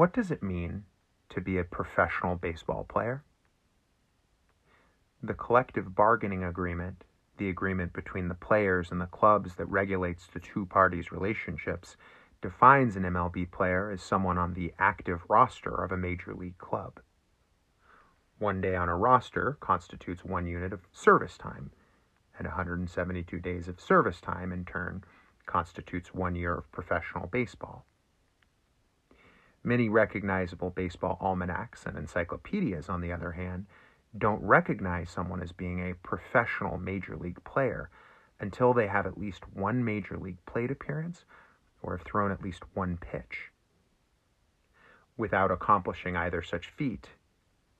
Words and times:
What 0.00 0.14
does 0.14 0.30
it 0.30 0.42
mean 0.42 0.84
to 1.28 1.42
be 1.42 1.58
a 1.58 1.62
professional 1.62 2.34
baseball 2.34 2.84
player? 2.84 3.22
The 5.22 5.34
collective 5.34 5.94
bargaining 5.94 6.42
agreement, 6.42 7.04
the 7.36 7.50
agreement 7.50 7.92
between 7.92 8.28
the 8.28 8.34
players 8.34 8.90
and 8.90 8.98
the 8.98 9.04
clubs 9.04 9.56
that 9.56 9.66
regulates 9.66 10.26
the 10.26 10.40
two 10.40 10.64
parties' 10.64 11.12
relationships, 11.12 11.98
defines 12.40 12.96
an 12.96 13.02
MLB 13.02 13.50
player 13.50 13.90
as 13.90 14.00
someone 14.00 14.38
on 14.38 14.54
the 14.54 14.72
active 14.78 15.20
roster 15.28 15.74
of 15.74 15.92
a 15.92 15.98
major 15.98 16.32
league 16.32 16.56
club. 16.56 17.00
One 18.38 18.62
day 18.62 18.76
on 18.76 18.88
a 18.88 18.96
roster 18.96 19.58
constitutes 19.60 20.24
one 20.24 20.46
unit 20.46 20.72
of 20.72 20.88
service 20.94 21.36
time, 21.36 21.72
and 22.38 22.46
172 22.46 23.38
days 23.38 23.68
of 23.68 23.78
service 23.78 24.22
time, 24.22 24.50
in 24.50 24.64
turn, 24.64 25.04
constitutes 25.44 26.14
one 26.14 26.36
year 26.36 26.54
of 26.54 26.72
professional 26.72 27.26
baseball. 27.26 27.84
Many 29.62 29.88
recognizable 29.88 30.70
baseball 30.70 31.18
almanacs 31.20 31.84
and 31.84 31.98
encyclopedias, 31.98 32.88
on 32.88 33.00
the 33.00 33.12
other 33.12 33.32
hand, 33.32 33.66
don't 34.16 34.42
recognize 34.42 35.10
someone 35.10 35.42
as 35.42 35.52
being 35.52 35.80
a 35.80 35.94
professional 35.94 36.78
major 36.78 37.16
league 37.16 37.42
player 37.44 37.90
until 38.40 38.72
they 38.72 38.86
have 38.86 39.06
at 39.06 39.18
least 39.18 39.52
one 39.52 39.84
major 39.84 40.16
league 40.16 40.44
plate 40.46 40.70
appearance 40.70 41.24
or 41.82 41.96
have 41.96 42.06
thrown 42.06 42.32
at 42.32 42.42
least 42.42 42.62
one 42.74 42.96
pitch. 42.96 43.50
Without 45.16 45.50
accomplishing 45.50 46.16
either 46.16 46.42
such 46.42 46.70
feat, 46.70 47.08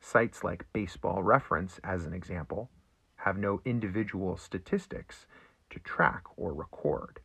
sites 0.00 0.44
like 0.44 0.70
Baseball 0.72 1.22
Reference, 1.22 1.80
as 1.82 2.04
an 2.04 2.12
example, 2.12 2.70
have 3.16 3.38
no 3.38 3.60
individual 3.64 4.36
statistics 4.36 5.26
to 5.70 5.78
track 5.80 6.24
or 6.36 6.52
record. 6.52 7.20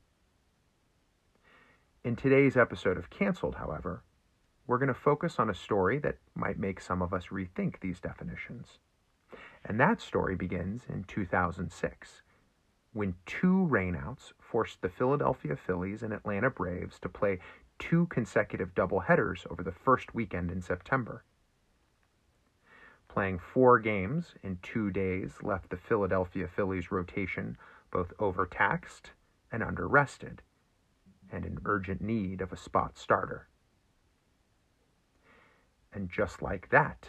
In 2.04 2.16
today's 2.16 2.56
episode 2.56 2.98
of 2.98 3.10
Cancelled, 3.10 3.56
however, 3.56 4.04
we're 4.68 4.78
going 4.78 4.88
to 4.88 4.94
focus 4.94 5.36
on 5.40 5.50
a 5.50 5.56
story 5.56 6.00
that 6.00 6.18
might 6.34 6.58
make 6.58 6.82
some 6.82 7.02
of 7.02 7.14
us 7.14 7.28
rethink 7.28 7.80
these 7.80 8.00
definitions. 8.00 8.80
And 9.64 9.80
that 9.80 10.02
story 10.02 10.36
begins 10.36 10.84
in 10.90 11.04
2006, 11.06 12.22
when 12.94 13.16
two 13.26 13.68
rainouts 13.70 14.32
forced 14.40 14.82
the 14.82 14.90
Philadelphia 14.90 15.56
Phillies 15.56 16.02
and 16.02 16.14
Atlanta 16.14 16.50
Braves 16.50 17.00
to 17.00 17.10
play 17.10 17.40
two 17.78 18.08
consecutive 18.08 18.74
doubleheaders 18.74 19.46
over 19.52 19.64
the 19.64 19.72
first 19.72 20.16
weekend 20.16 20.52
in 20.52 20.62
September. 20.62 21.24
Playing 23.08 23.40
four 23.40 23.80
games 23.80 24.36
in 24.44 24.60
two 24.62 24.92
days 24.92 25.38
left 25.42 25.70
the 25.70 25.78
Philadelphia 25.78 26.48
Phillies 26.48 26.92
rotation 26.92 27.58
both 27.92 28.14
overtaxed 28.20 29.12
and 29.52 29.64
underrested, 29.64 30.40
and 31.32 31.46
in 31.46 31.60
urgent 31.66 32.02
need 32.02 32.42
of 32.42 32.52
a 32.52 32.58
spot 32.58 32.98
starter. 32.98 33.48
And 35.96 36.10
just 36.10 36.42
like 36.42 36.70
that, 36.72 37.08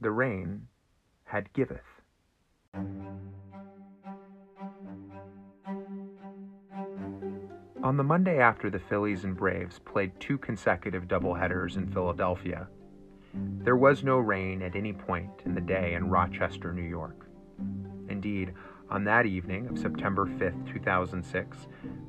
the 0.00 0.10
rain 0.10 0.66
had 1.22 1.52
giveth. 1.52 2.02
On 7.84 7.96
the 7.96 8.02
Monday 8.02 8.40
after 8.40 8.68
the 8.68 8.80
Phillies 8.80 9.22
and 9.22 9.36
Braves 9.36 9.78
played 9.78 10.18
two 10.18 10.36
consecutive 10.36 11.04
doubleheaders 11.04 11.76
in 11.76 11.86
Philadelphia, 11.86 12.66
there 13.32 13.76
was 13.76 14.02
no 14.02 14.18
rain 14.18 14.62
at 14.62 14.74
any 14.74 14.92
point 14.92 15.30
in 15.44 15.54
the 15.54 15.60
day 15.60 15.94
in 15.94 16.10
Rochester, 16.10 16.72
New 16.72 16.82
York. 16.82 17.28
Indeed, 18.08 18.52
on 18.90 19.04
that 19.04 19.26
evening 19.26 19.68
of 19.68 19.78
September 19.78 20.26
5, 20.26 20.66
2006, 20.72 21.58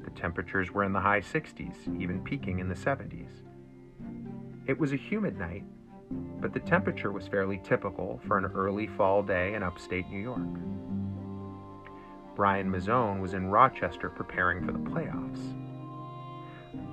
the 0.03 0.09
temperatures 0.11 0.72
were 0.72 0.83
in 0.83 0.94
the 0.94 1.00
high 1.00 1.22
60s, 1.22 2.02
even 2.02 2.23
peaking 2.23 2.58
in 2.58 2.67
the 2.67 2.75
70s. 2.75 3.47
It 4.68 4.78
was 4.78 4.92
a 4.92 4.98
humid 4.98 5.40
night, 5.40 5.64
but 6.42 6.54
the 6.54 6.60
temperature 6.60 7.14
was 7.14 7.26
fairly 7.26 7.62
typical 7.64 8.20
for 8.28 8.38
an 8.38 8.46
early 8.48 8.86
fall 8.86 9.23
day 9.23 9.54
in 9.54 9.64
upstate 9.64 10.10
New 10.10 10.20
York. 10.20 10.42
Brian 12.36 12.70
Mazone 12.70 13.22
was 13.22 13.33
in 13.33 13.48
Rochester 13.48 14.10
preparing 14.10 14.66
for 14.66 14.73
the 14.73 14.80
playoffs. 14.80 15.39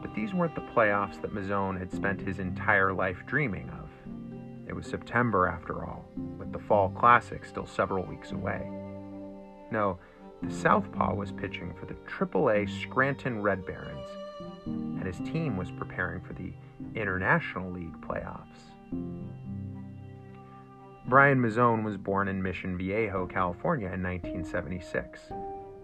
But 0.01 0.15
these 0.15 0.33
weren't 0.33 0.55
the 0.55 0.61
playoffs 0.61 1.21
that 1.21 1.35
Mazone 1.35 1.77
had 1.77 1.93
spent 1.93 2.21
his 2.21 2.39
entire 2.39 2.93
life 2.93 3.25
dreaming 3.27 3.69
of. 3.71 3.91
It 4.69 4.77
was 4.77 4.87
September, 4.87 5.49
after 5.49 5.85
all, 5.85 6.09
with 6.39 6.53
the 6.53 6.61
Fall 6.61 6.91
Classic 6.91 7.45
still 7.45 7.67
several 7.67 8.07
weeks 8.07 8.31
away. 8.31 8.71
No, 9.73 9.99
the 10.43 10.55
Southpaw 10.55 11.17
was 11.17 11.33
pitching 11.33 11.75
for 11.75 11.87
the 11.87 11.95
AAA 11.95 12.71
Scranton 12.83 13.43
Red 13.43 13.67
Barons, 13.67 14.09
and 14.67 15.05
his 15.05 15.19
team 15.19 15.57
was 15.57 15.71
preparing 15.71 16.21
for 16.21 16.33
the 16.33 16.53
International 16.95 17.71
League 17.71 18.01
playoffs. 18.01 18.73
Brian 21.07 21.39
Mazone 21.39 21.85
was 21.85 21.99
born 21.99 22.29
in 22.29 22.43
Mission 22.43 22.79
Viejo, 22.79 23.27
California 23.27 23.89
in 23.93 24.03
1976, 24.03 25.21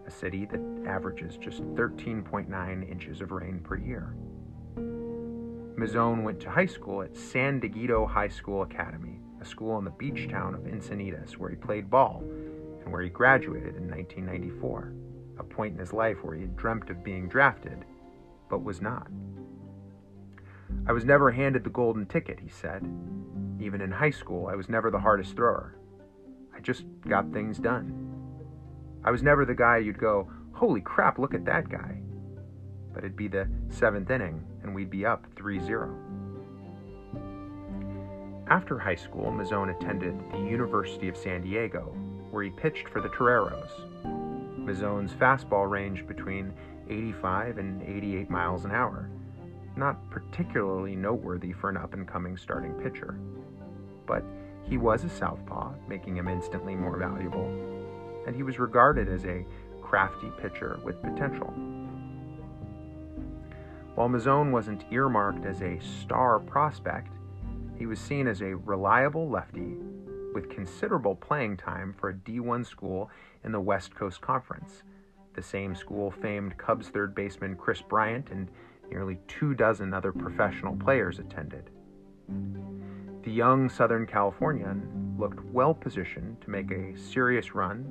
a 0.07 0.11
city 0.11 0.47
that 0.47 0.61
averages 0.87 1.37
just 1.37 1.63
13.9 1.75 2.91
inches 2.91 3.21
of 3.21 3.31
rain 3.31 3.61
per 3.61 3.77
year. 3.77 4.15
Mazone 5.77 6.23
went 6.23 6.41
to 6.41 6.51
high 6.51 6.67
school 6.67 7.03
at 7.03 7.17
San 7.17 7.61
Dieguito 7.61 8.09
High 8.09 8.29
School 8.29 8.62
Academy, 8.62 9.21
a 9.41 9.45
school 9.45 9.79
in 9.79 9.85
the 9.85 9.91
beach 9.91 10.29
town 10.29 10.55
of 10.55 10.62
Encinitas 10.62 11.39
where 11.39 11.51
he 11.51 11.57
played 11.57 11.91
ball 11.91 12.23
and 12.83 12.93
where 12.93 13.03
he 13.03 13.09
graduated 13.09 13.77
in 13.77 13.91
1994, 13.91 14.93
a 15.39 15.45
point 15.45 15.75
in 15.75 15.79
his 15.79 15.93
life 15.93 16.19
where 16.23 16.35
he 16.35 16.43
had 16.43 16.57
dreamt 16.57 16.91
of 16.91 17.05
being 17.05 17.29
drafted, 17.29 17.85
but 18.50 18.65
was 18.65 18.83
not. 18.83 19.06
I 20.87 20.93
was 20.93 21.05
never 21.05 21.31
handed 21.31 21.65
the 21.65 21.71
golden 21.71 22.06
ticket, 22.06 22.41
he 22.41 22.49
said. 22.49 22.87
Even 23.61 23.81
in 23.81 23.91
high 23.91 24.11
school, 24.11 24.49
I 24.49 24.56
was 24.56 24.69
never 24.69 24.91
the 24.91 24.99
hardest 24.99 25.37
thrower. 25.37 25.77
I 26.55 26.61
just 26.61 26.84
got 27.09 27.33
things 27.33 27.59
done. 27.59 28.09
I 29.05 29.11
was 29.11 29.22
never 29.22 29.44
the 29.44 29.55
guy 29.55 29.78
you'd 29.78 29.99
go, 29.99 30.31
holy 30.53 30.81
crap, 30.81 31.19
look 31.19 31.34
at 31.34 31.44
that 31.47 31.69
guy. 31.69 32.00
But 32.93 33.05
it'd 33.05 33.16
be 33.16 33.28
the 33.28 33.49
seventh 33.69 34.11
inning, 34.11 34.44
and 34.62 34.75
we'd 34.75 34.91
be 34.91 35.06
up 35.06 35.27
3 35.37 35.61
0. 35.61 35.94
After 38.49 38.78
high 38.78 38.97
school, 38.97 39.27
Mazone 39.27 39.77
attended 39.77 40.19
the 40.32 40.38
University 40.38 41.09
of 41.09 41.17
San 41.17 41.43
Diego, 41.43 41.94
where 42.31 42.43
he 42.43 42.50
pitched 42.50 42.88
for 42.88 43.00
the 43.00 43.09
Toreros. 43.09 43.71
Mazone's 44.59 45.12
fastball 45.12 45.71
ranged 45.71 46.06
between 46.09 46.53
85 46.91 47.59
and 47.59 47.83
88 47.83 48.28
miles 48.28 48.65
an 48.65 48.73
hour, 48.73 49.09
not 49.77 50.11
particularly 50.11 50.97
noteworthy 50.97 51.53
for 51.53 51.71
an 51.71 51.77
up 51.77 51.95
and 51.95 52.06
coming 52.06 52.37
starting 52.37 52.73
pitcher. 52.75 53.19
But 54.06 54.25
he 54.65 54.77
was 54.77 55.05
a 55.05 55.09
southpaw, 55.09 55.73
making 55.89 56.17
him 56.17 56.29
instantly 56.29 56.75
more 56.75 56.97
valuable, 56.97 57.47
and 58.27 58.34
he 58.34 58.43
was 58.43 58.59
regarded 58.59 59.09
as 59.09 59.25
a 59.25 59.47
crafty 59.81 60.31
pitcher 60.41 60.79
with 60.84 61.00
potential. 61.03 61.53
While 63.95 64.09
Mazone 64.09 64.50
wasn't 64.50 64.84
earmarked 64.91 65.45
as 65.45 65.62
a 65.62 65.81
star 65.81 66.39
prospect, 66.39 67.12
he 67.77 67.87
was 67.87 67.99
seen 67.99 68.27
as 68.27 68.41
a 68.41 68.55
reliable 68.55 69.29
lefty 69.29 69.77
with 70.33 70.49
considerable 70.49 71.15
playing 71.15 71.56
time 71.56 71.95
for 71.99 72.11
a 72.11 72.15
D1 72.15 72.65
school 72.67 73.11
in 73.43 73.53
the 73.53 73.61
West 73.61 73.95
Coast 73.95 74.21
Conference, 74.21 74.83
the 75.41 75.47
same 75.47 75.75
school 75.75 76.11
famed 76.11 76.59
Cubs 76.59 76.89
third 76.89 77.15
baseman 77.15 77.56
Kris 77.56 77.81
Bryant 77.81 78.28
and 78.31 78.51
nearly 78.91 79.19
two 79.27 79.55
dozen 79.55 79.95
other 79.95 80.12
professional 80.12 80.77
players 80.77 81.19
attended. 81.19 81.71
The 83.23 83.31
young 83.31 83.71
Southern 83.71 84.06
Californian 84.06 85.17
looked 85.19 85.43
well 85.47 85.73
positioned 85.73 86.43
to 86.43 86.50
make 86.50 86.71
a 86.71 86.95
serious 86.95 87.55
run 87.55 87.91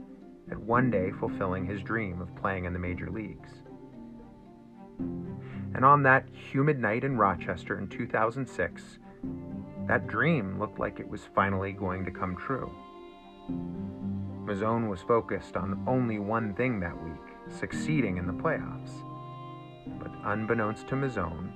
at 0.52 0.60
one 0.60 0.92
day 0.92 1.10
fulfilling 1.20 1.66
his 1.66 1.82
dream 1.82 2.22
of 2.22 2.36
playing 2.36 2.66
in 2.66 2.74
the 2.74 2.78
major 2.78 3.10
leagues. 3.10 3.50
And 5.00 5.84
on 5.84 6.04
that 6.04 6.30
humid 6.52 6.78
night 6.78 7.04
in 7.04 7.18
Rochester 7.18 7.80
in 7.80 7.88
2006, 7.88 9.00
that 9.88 10.06
dream 10.06 10.60
looked 10.60 10.78
like 10.78 11.00
it 11.00 11.10
was 11.10 11.22
finally 11.34 11.72
going 11.72 12.06
to 12.06 12.12
come 12.12 12.36
true. 12.36 12.72
Mazone 14.46 14.88
was 14.88 15.02
focused 15.02 15.58
on 15.58 15.84
only 15.88 16.20
one 16.20 16.54
thing 16.54 16.80
that 16.82 17.04
week 17.04 17.29
succeeding 17.50 18.18
in 18.18 18.28
the 18.28 18.34
playoffs. 18.34 18.92
But 20.00 20.12
unbeknownst 20.24 20.88
to 20.90 20.96
Mazone, 20.96 21.52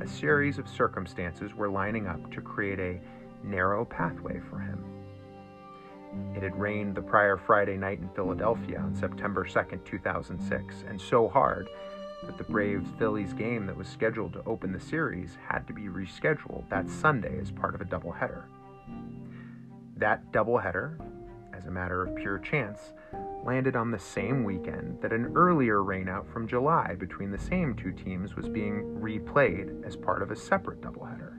a 0.00 0.06
series 0.06 0.58
of 0.58 0.68
circumstances 0.68 1.54
were 1.54 1.68
lining 1.68 2.06
up 2.06 2.30
to 2.32 2.40
create 2.40 2.78
a 2.78 3.00
narrow 3.44 3.84
pathway 3.84 4.40
for 4.50 4.58
him. 4.58 4.84
It 6.34 6.42
had 6.42 6.58
rained 6.58 6.94
the 6.94 7.02
prior 7.02 7.36
Friday 7.36 7.76
night 7.76 7.98
in 8.00 8.08
Philadelphia 8.10 8.78
on 8.78 8.94
September 8.94 9.44
2nd, 9.44 9.84
2006, 9.84 10.84
and 10.88 11.00
so 11.00 11.28
hard 11.28 11.68
that 12.24 12.38
the 12.38 12.44
Braves 12.44 12.88
Phillies 12.98 13.32
game 13.32 13.66
that 13.66 13.76
was 13.76 13.88
scheduled 13.88 14.32
to 14.32 14.42
open 14.46 14.72
the 14.72 14.80
series 14.80 15.36
had 15.46 15.66
to 15.66 15.72
be 15.72 15.82
rescheduled 15.82 16.68
that 16.70 16.88
Sunday 16.88 17.38
as 17.38 17.50
part 17.50 17.74
of 17.74 17.80
a 17.80 17.84
doubleheader. 17.84 18.44
That 19.96 20.32
doubleheader, 20.32 20.98
a 21.66 21.70
matter 21.70 22.02
of 22.02 22.14
pure 22.16 22.38
chance, 22.38 22.92
landed 23.44 23.76
on 23.76 23.90
the 23.90 23.98
same 23.98 24.44
weekend 24.44 25.00
that 25.00 25.12
an 25.12 25.32
earlier 25.34 25.78
rainout 25.78 26.26
from 26.32 26.48
July 26.48 26.94
between 26.94 27.30
the 27.30 27.38
same 27.38 27.74
two 27.74 27.92
teams 27.92 28.34
was 28.34 28.48
being 28.48 28.82
replayed 29.00 29.84
as 29.84 29.96
part 29.96 30.22
of 30.22 30.30
a 30.30 30.36
separate 30.36 30.80
doubleheader. 30.80 31.34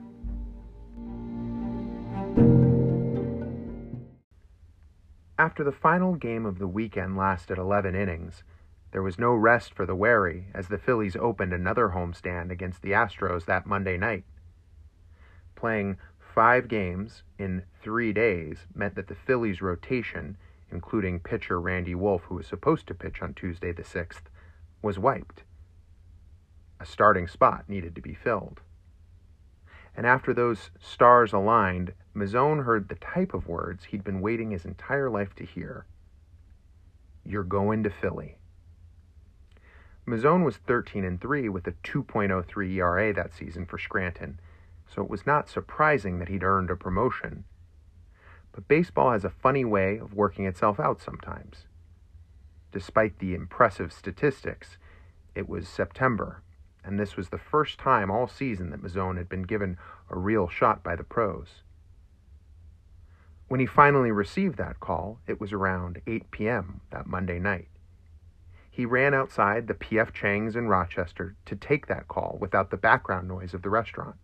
After 5.38 5.62
the 5.62 5.70
final 5.70 6.14
game 6.14 6.44
of 6.44 6.58
the 6.58 6.66
weekend 6.66 7.16
lasted 7.16 7.58
11 7.58 7.94
innings, 7.94 8.42
there 8.90 9.02
was 9.02 9.18
no 9.18 9.34
rest 9.34 9.74
for 9.74 9.86
the 9.86 9.94
wary 9.94 10.46
as 10.54 10.68
the 10.68 10.78
Phillies 10.78 11.14
opened 11.14 11.52
another 11.52 11.90
homestand 11.90 12.50
against 12.50 12.82
the 12.82 12.92
Astros 12.92 13.44
that 13.44 13.66
Monday 13.66 13.96
night. 13.96 14.24
Playing 15.54 15.98
five 16.38 16.68
games 16.68 17.24
in 17.36 17.64
three 17.82 18.12
days 18.12 18.58
meant 18.72 18.94
that 18.94 19.08
the 19.08 19.14
Phillies' 19.16 19.60
rotation, 19.60 20.36
including 20.70 21.18
pitcher 21.18 21.60
Randy 21.60 21.96
Wolf, 21.96 22.22
who 22.28 22.36
was 22.36 22.46
supposed 22.46 22.86
to 22.86 22.94
pitch 22.94 23.20
on 23.20 23.34
Tuesday 23.34 23.72
the 23.72 23.82
6th, 23.82 24.22
was 24.80 25.00
wiped. 25.00 25.42
A 26.78 26.86
starting 26.86 27.26
spot 27.26 27.64
needed 27.68 27.96
to 27.96 28.00
be 28.00 28.14
filled. 28.14 28.60
And 29.96 30.06
after 30.06 30.32
those 30.32 30.70
stars 30.78 31.32
aligned, 31.32 31.92
Mazone 32.14 32.64
heard 32.64 32.88
the 32.88 32.94
type 32.94 33.34
of 33.34 33.48
words 33.48 33.86
he'd 33.86 34.04
been 34.04 34.20
waiting 34.20 34.52
his 34.52 34.64
entire 34.64 35.10
life 35.10 35.34
to 35.34 35.44
hear. 35.44 35.86
You're 37.24 37.42
going 37.42 37.82
to 37.82 37.90
Philly. 37.90 38.36
Mazone 40.06 40.44
was 40.44 40.58
13 40.58 41.04
and 41.04 41.20
3 41.20 41.48
with 41.48 41.66
a 41.66 41.72
2.03 41.72 42.76
ERA 42.76 43.12
that 43.12 43.34
season 43.34 43.66
for 43.66 43.76
Scranton, 43.76 44.38
so 44.92 45.02
it 45.02 45.10
was 45.10 45.26
not 45.26 45.48
surprising 45.48 46.18
that 46.18 46.28
he'd 46.28 46.42
earned 46.42 46.70
a 46.70 46.76
promotion. 46.76 47.44
But 48.52 48.68
baseball 48.68 49.12
has 49.12 49.24
a 49.24 49.30
funny 49.30 49.64
way 49.64 49.98
of 49.98 50.14
working 50.14 50.46
itself 50.46 50.80
out 50.80 51.00
sometimes. 51.00 51.66
Despite 52.72 53.18
the 53.18 53.34
impressive 53.34 53.92
statistics, 53.92 54.76
it 55.34 55.48
was 55.48 55.68
September, 55.68 56.42
and 56.84 56.98
this 56.98 57.16
was 57.16 57.28
the 57.28 57.38
first 57.38 57.78
time 57.78 58.10
all 58.10 58.28
season 58.28 58.70
that 58.70 58.82
Mazone 58.82 59.16
had 59.16 59.28
been 59.28 59.42
given 59.42 59.78
a 60.10 60.18
real 60.18 60.48
shot 60.48 60.82
by 60.82 60.96
the 60.96 61.04
pros. 61.04 61.62
When 63.48 63.60
he 63.60 63.66
finally 63.66 64.10
received 64.10 64.58
that 64.58 64.80
call, 64.80 65.20
it 65.26 65.40
was 65.40 65.52
around 65.52 66.02
8 66.06 66.30
p.m. 66.30 66.82
that 66.90 67.06
Monday 67.06 67.38
night. 67.38 67.68
He 68.70 68.84
ran 68.84 69.14
outside 69.14 69.66
the 69.66 69.74
P.F. 69.74 70.12
Chang's 70.12 70.54
in 70.54 70.68
Rochester 70.68 71.34
to 71.46 71.56
take 71.56 71.86
that 71.86 72.06
call 72.06 72.36
without 72.40 72.70
the 72.70 72.76
background 72.76 73.26
noise 73.26 73.54
of 73.54 73.62
the 73.62 73.70
restaurant. 73.70 74.16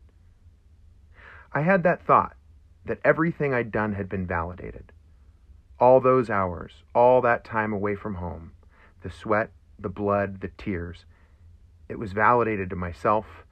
I 1.54 1.62
had 1.62 1.84
that 1.84 2.04
thought 2.04 2.34
that 2.84 2.98
everything 3.04 3.54
I'd 3.54 3.70
done 3.70 3.92
had 3.92 4.08
been 4.08 4.26
validated. 4.26 4.92
All 5.78 6.00
those 6.00 6.28
hours, 6.28 6.82
all 6.94 7.20
that 7.22 7.44
time 7.44 7.72
away 7.72 7.94
from 7.94 8.16
home, 8.16 8.52
the 9.02 9.10
sweat, 9.10 9.50
the 9.78 9.88
blood, 9.88 10.40
the 10.40 10.50
tears, 10.58 11.04
it 11.88 11.98
was 11.98 12.12
validated 12.12 12.70
to 12.70 12.76
myself, 12.76 13.44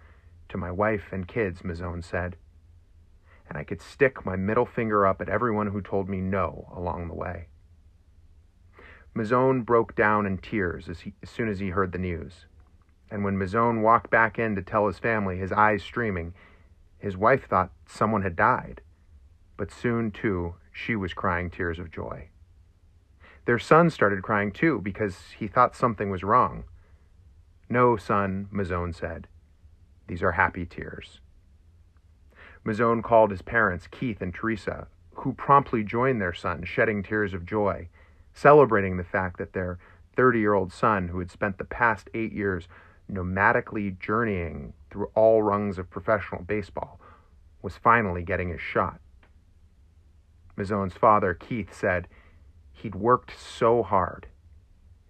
to 0.49 0.58
my 0.58 0.70
wife 0.70 1.12
and 1.12 1.28
kids, 1.28 1.62
Mazone 1.62 2.02
said. 2.02 2.37
And 3.49 3.56
I 3.56 3.64
could 3.64 3.81
stick 3.81 4.26
my 4.26 4.34
middle 4.34 4.66
finger 4.66 5.06
up 5.06 5.20
at 5.20 5.28
everyone 5.28 5.69
who 5.69 5.81
told 5.81 6.08
me 6.08 6.20
no 6.20 6.72
along 6.75 7.06
the 7.06 7.14
way. 7.14 7.46
Mazone 9.14 9.64
broke 9.64 9.94
down 9.94 10.26
in 10.26 10.38
tears 10.38 10.88
as, 10.88 11.00
he, 11.00 11.12
as 11.22 11.31
soon 11.31 11.48
as 11.48 11.60
he 11.60 11.70
heard 11.70 11.93
the 11.93 11.98
news. 11.98 12.46
And 13.10 13.22
when 13.22 13.37
Mazone 13.37 13.82
walked 13.82 14.10
back 14.10 14.38
in 14.38 14.56
to 14.56 14.62
tell 14.62 14.87
his 14.87 14.98
family, 14.98 15.37
his 15.37 15.52
eyes 15.52 15.82
streaming, 15.82 16.32
his 17.02 17.16
wife 17.16 17.49
thought 17.49 17.72
someone 17.84 18.22
had 18.22 18.37
died. 18.37 18.81
But 19.56 19.72
soon, 19.72 20.12
too, 20.12 20.54
she 20.72 20.94
was 20.94 21.12
crying 21.12 21.50
tears 21.50 21.81
of 21.81 21.90
joy. 21.90 22.28
Their 23.44 23.58
son 23.58 23.90
started 23.90 24.22
crying 24.22 24.52
too 24.52 24.81
because 24.81 25.32
he 25.37 25.49
thought 25.49 25.75
something 25.75 26.10
was 26.10 26.22
wrong. 26.22 26.62
No, 27.69 27.96
son, 27.96 28.49
Mazone 28.52 28.94
said. 28.94 29.26
These 30.06 30.22
are 30.22 30.32
happy 30.32 30.64
tears. 30.64 31.19
Mazone 32.64 33.02
called 33.02 33.32
his 33.32 33.43
parents, 33.43 33.88
Keith 33.88 34.22
and 34.22 34.32
Teresa, 34.32 34.87
who 35.16 35.32
promptly 35.32 35.82
joined 35.82 36.20
their 36.20 36.32
son, 36.32 36.64
shedding 36.64 37.02
tears 37.02 37.34
of 37.34 37.44
joy, 37.44 37.88
celebrating 38.32 38.96
the 38.96 39.02
fact 39.02 39.38
that 39.38 39.55
their 39.55 39.81
30 40.14 40.38
year 40.38 40.55
old 40.55 40.72
son, 40.72 41.08
who 41.08 41.19
had 41.19 41.32
spent 41.32 41.58
the 41.58 41.64
past 41.64 42.08
eight 42.14 42.32
years 42.32 42.69
nomadically 43.12 43.98
journeying 43.98 44.72
through 44.90 45.10
all 45.14 45.42
rungs 45.42 45.78
of 45.78 45.90
professional 45.90 46.42
baseball, 46.42 47.00
was 47.62 47.76
finally 47.76 48.22
getting 48.22 48.50
his 48.50 48.60
shot. 48.60 49.00
Mazone's 50.56 50.94
father, 50.94 51.34
Keith, 51.34 51.74
said 51.74 52.08
he'd 52.72 52.94
worked 52.94 53.32
so 53.38 53.82
hard. 53.82 54.26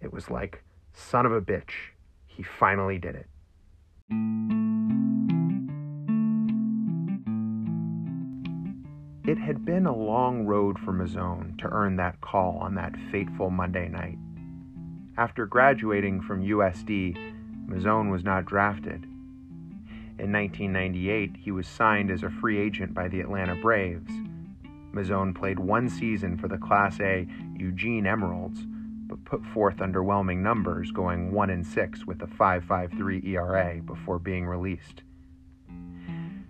It 0.01 0.13
was 0.13 0.29
like, 0.29 0.63
son 0.93 1.25
of 1.25 1.31
a 1.31 1.41
bitch, 1.41 1.91
he 2.27 2.43
finally 2.43 2.97
did 2.97 3.15
it. 3.15 3.27
It 9.25 9.37
had 9.37 9.63
been 9.65 9.85
a 9.85 9.95
long 9.95 10.45
road 10.45 10.77
for 10.77 10.91
Mazone 10.91 11.57
to 11.59 11.69
earn 11.69 11.95
that 11.95 12.19
call 12.19 12.57
on 12.57 12.75
that 12.75 12.93
fateful 13.11 13.49
Monday 13.49 13.87
night. 13.87 14.17
After 15.17 15.45
graduating 15.45 16.21
from 16.21 16.43
USD, 16.43 17.17
Mazone 17.67 18.11
was 18.11 18.23
not 18.23 18.45
drafted. 18.45 19.05
In 20.19 20.31
1998, 20.31 21.37
he 21.39 21.51
was 21.51 21.67
signed 21.67 22.11
as 22.11 22.23
a 22.23 22.29
free 22.29 22.59
agent 22.59 22.93
by 22.93 23.07
the 23.07 23.19
Atlanta 23.19 23.55
Braves. 23.55 24.11
Mazone 24.93 25.33
played 25.33 25.59
one 25.59 25.89
season 25.89 26.37
for 26.37 26.47
the 26.47 26.57
Class 26.57 26.99
A 26.99 27.27
Eugene 27.57 28.05
Emeralds 28.05 28.65
but 29.13 29.25
put 29.25 29.45
forth 29.53 29.77
underwhelming 29.77 30.37
numbers, 30.37 30.89
going 30.91 31.31
1 31.31 31.49
and 31.51 31.67
6 31.67 32.07
with 32.07 32.21
a 32.23 32.27
5.53 32.27 33.23
ERA 33.27 33.79
before 33.85 34.17
being 34.17 34.47
released. 34.47 35.03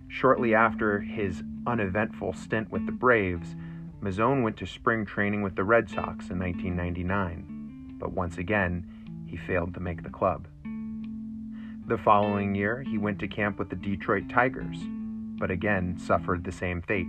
Shortly 0.08 0.54
after 0.54 1.00
his 1.00 1.42
uneventful 1.66 2.32
stint 2.32 2.70
with 2.70 2.86
the 2.86 2.92
Braves, 2.92 3.54
Mazone 4.00 4.42
went 4.42 4.56
to 4.58 4.66
spring 4.66 5.04
training 5.04 5.42
with 5.42 5.56
the 5.56 5.64
Red 5.64 5.90
Sox 5.90 6.30
in 6.30 6.38
1999, 6.38 7.96
but 7.98 8.12
once 8.12 8.38
again, 8.38 8.86
he 9.26 9.36
failed 9.36 9.74
to 9.74 9.80
make 9.80 10.02
the 10.02 10.08
club. 10.08 10.46
The 11.86 11.98
following 11.98 12.54
year, 12.54 12.80
he 12.80 12.96
went 12.96 13.18
to 13.18 13.28
camp 13.28 13.58
with 13.58 13.68
the 13.68 13.76
Detroit 13.76 14.30
Tigers, 14.30 14.78
but 15.38 15.50
again 15.50 15.98
suffered 15.98 16.42
the 16.42 16.50
same 16.50 16.80
fate. 16.80 17.06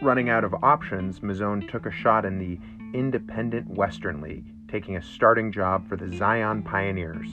Running 0.00 0.28
out 0.28 0.44
of 0.44 0.54
options, 0.62 1.18
Mazone 1.18 1.68
took 1.68 1.86
a 1.86 1.90
shot 1.90 2.24
in 2.24 2.38
the 2.38 2.60
Independent 2.96 3.66
Western 3.66 4.20
League, 4.20 4.44
taking 4.68 4.96
a 4.96 5.02
starting 5.02 5.50
job 5.50 5.88
for 5.88 5.96
the 5.96 6.16
Zion 6.16 6.62
Pioneerzz. 6.62 7.32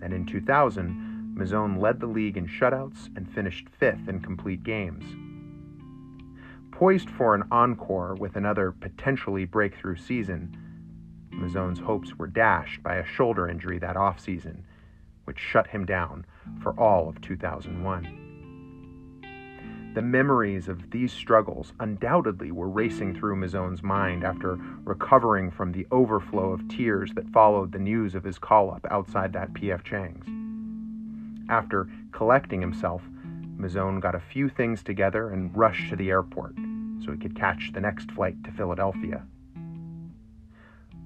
And 0.00 0.14
in 0.14 0.24
2000, 0.24 1.34
Mazone 1.36 1.78
led 1.78 2.00
the 2.00 2.06
league 2.06 2.38
in 2.38 2.46
shutouts 2.46 3.14
and 3.14 3.30
finished 3.30 3.68
fifth 3.78 4.08
in 4.08 4.20
complete 4.20 4.64
games. 4.64 5.04
Poised 6.70 7.10
for 7.10 7.34
an 7.34 7.44
encore 7.50 8.14
with 8.14 8.36
another 8.36 8.72
potentially 8.72 9.44
breakthrough 9.44 9.96
season, 9.96 10.56
Mazone's 11.30 11.78
hopes 11.78 12.14
were 12.16 12.26
dashed 12.26 12.82
by 12.82 12.96
a 12.96 13.04
shoulder 13.04 13.50
injury 13.50 13.78
that 13.80 13.96
offseason, 13.96 14.62
which 15.28 15.38
shut 15.38 15.66
him 15.66 15.84
down 15.84 16.24
for 16.62 16.72
all 16.80 17.06
of 17.06 17.20
2001. 17.20 19.92
The 19.94 20.00
memories 20.00 20.68
of 20.68 20.90
these 20.90 21.12
struggles 21.12 21.74
undoubtedly 21.80 22.50
were 22.50 22.70
racing 22.70 23.14
through 23.14 23.36
Mazone's 23.36 23.82
mind 23.82 24.24
after 24.24 24.58
recovering 24.84 25.50
from 25.50 25.72
the 25.72 25.86
overflow 25.90 26.50
of 26.50 26.66
tears 26.68 27.10
that 27.14 27.28
followed 27.28 27.72
the 27.72 27.78
news 27.78 28.14
of 28.14 28.24
his 28.24 28.38
call 28.38 28.70
up 28.70 28.86
outside 28.90 29.34
that 29.34 29.52
P.F. 29.52 29.84
Chang's. 29.84 30.26
After 31.50 31.90
collecting 32.10 32.62
himself, 32.62 33.02
Mazone 33.58 34.00
got 34.00 34.14
a 34.14 34.22
few 34.32 34.48
things 34.48 34.82
together 34.82 35.28
and 35.28 35.54
rushed 35.54 35.90
to 35.90 35.96
the 35.96 36.08
airport 36.08 36.54
so 37.04 37.12
he 37.12 37.18
could 37.18 37.36
catch 37.36 37.70
the 37.74 37.82
next 37.82 38.10
flight 38.12 38.42
to 38.44 38.52
Philadelphia. 38.52 39.26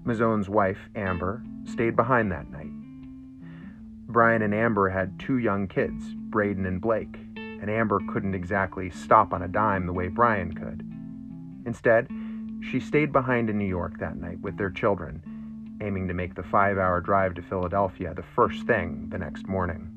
Mazone's 0.06 0.48
wife, 0.48 0.78
Amber, 0.94 1.42
stayed 1.64 1.96
behind 1.96 2.30
that 2.30 2.48
night. 2.52 2.70
Brian 4.12 4.42
and 4.42 4.54
Amber 4.54 4.90
had 4.90 5.18
two 5.18 5.38
young 5.38 5.66
kids, 5.66 6.04
Braden 6.14 6.66
and 6.66 6.82
Blake, 6.82 7.16
and 7.34 7.70
Amber 7.70 7.98
couldn't 8.10 8.34
exactly 8.34 8.90
stop 8.90 9.32
on 9.32 9.40
a 9.40 9.48
dime 9.48 9.86
the 9.86 9.92
way 9.94 10.08
Brian 10.08 10.52
could. 10.52 10.86
Instead, 11.64 12.08
she 12.60 12.78
stayed 12.78 13.10
behind 13.10 13.48
in 13.48 13.56
New 13.56 13.64
York 13.64 13.98
that 13.98 14.18
night 14.18 14.38
with 14.40 14.58
their 14.58 14.70
children, 14.70 15.22
aiming 15.80 16.08
to 16.08 16.14
make 16.14 16.34
the 16.34 16.42
five 16.42 16.76
hour 16.76 17.00
drive 17.00 17.34
to 17.34 17.42
Philadelphia 17.42 18.12
the 18.12 18.22
first 18.22 18.66
thing 18.66 19.08
the 19.08 19.18
next 19.18 19.48
morning. 19.48 19.88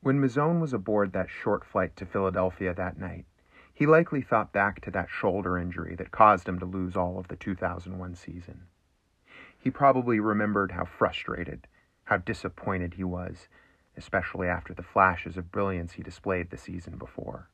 When 0.00 0.20
Mazone 0.20 0.58
was 0.58 0.72
aboard 0.72 1.12
that 1.12 1.28
short 1.28 1.66
flight 1.66 1.96
to 1.96 2.06
Philadelphia 2.06 2.72
that 2.72 2.98
night, 2.98 3.26
he 3.74 3.86
likely 3.86 4.22
thought 4.22 4.52
back 4.52 4.80
to 4.80 4.90
that 4.92 5.10
shoulder 5.10 5.58
injury 5.58 5.94
that 5.96 6.10
caused 6.10 6.48
him 6.48 6.58
to 6.60 6.64
lose 6.64 6.96
all 6.96 7.18
of 7.18 7.28
the 7.28 7.36
2001 7.36 8.14
season. 8.14 8.62
He 9.62 9.70
probably 9.70 10.18
remembered 10.18 10.72
how 10.72 10.84
frustrated 10.84 11.68
how 12.06 12.16
disappointed 12.16 12.94
he 12.94 13.04
was, 13.04 13.46
especially 13.96 14.48
after 14.48 14.74
the 14.74 14.82
flashes 14.82 15.36
of 15.36 15.52
brilliance 15.52 15.92
he 15.92 16.02
displayed 16.02 16.50
the 16.50 16.56
season 16.56 16.98
before. 16.98 17.48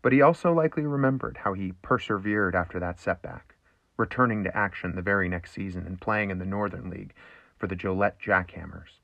But 0.00 0.14
he 0.14 0.22
also 0.22 0.50
likely 0.50 0.86
remembered 0.86 1.36
how 1.44 1.52
he 1.52 1.72
persevered 1.82 2.54
after 2.54 2.80
that 2.80 2.98
setback, 2.98 3.54
returning 3.98 4.44
to 4.44 4.56
action 4.56 4.96
the 4.96 5.02
very 5.02 5.28
next 5.28 5.52
season 5.52 5.86
and 5.86 6.00
playing 6.00 6.30
in 6.30 6.38
the 6.38 6.46
Northern 6.46 6.88
League 6.88 7.12
for 7.58 7.66
the 7.66 7.76
Joliet 7.76 8.18
Jackhammers. 8.18 9.00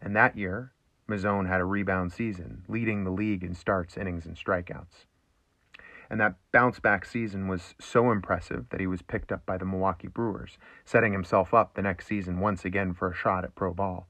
And 0.00 0.14
that 0.14 0.38
year, 0.38 0.72
Mazone 1.08 1.48
had 1.48 1.60
a 1.60 1.64
rebound 1.64 2.12
season, 2.12 2.62
leading 2.68 3.02
the 3.02 3.10
league 3.10 3.42
in 3.42 3.54
starts, 3.54 3.96
innings, 3.96 4.26
and 4.26 4.36
strikeouts. 4.36 5.06
And 6.10 6.20
that 6.20 6.36
bounce 6.52 6.80
back 6.80 7.04
season 7.04 7.48
was 7.48 7.74
so 7.78 8.10
impressive 8.10 8.66
that 8.70 8.80
he 8.80 8.86
was 8.86 9.02
picked 9.02 9.30
up 9.30 9.44
by 9.44 9.58
the 9.58 9.66
Milwaukee 9.66 10.08
Brewers, 10.08 10.56
setting 10.84 11.12
himself 11.12 11.52
up 11.52 11.74
the 11.74 11.82
next 11.82 12.06
season 12.06 12.40
once 12.40 12.64
again 12.64 12.94
for 12.94 13.10
a 13.10 13.14
shot 13.14 13.44
at 13.44 13.54
pro 13.54 13.74
ball. 13.74 14.08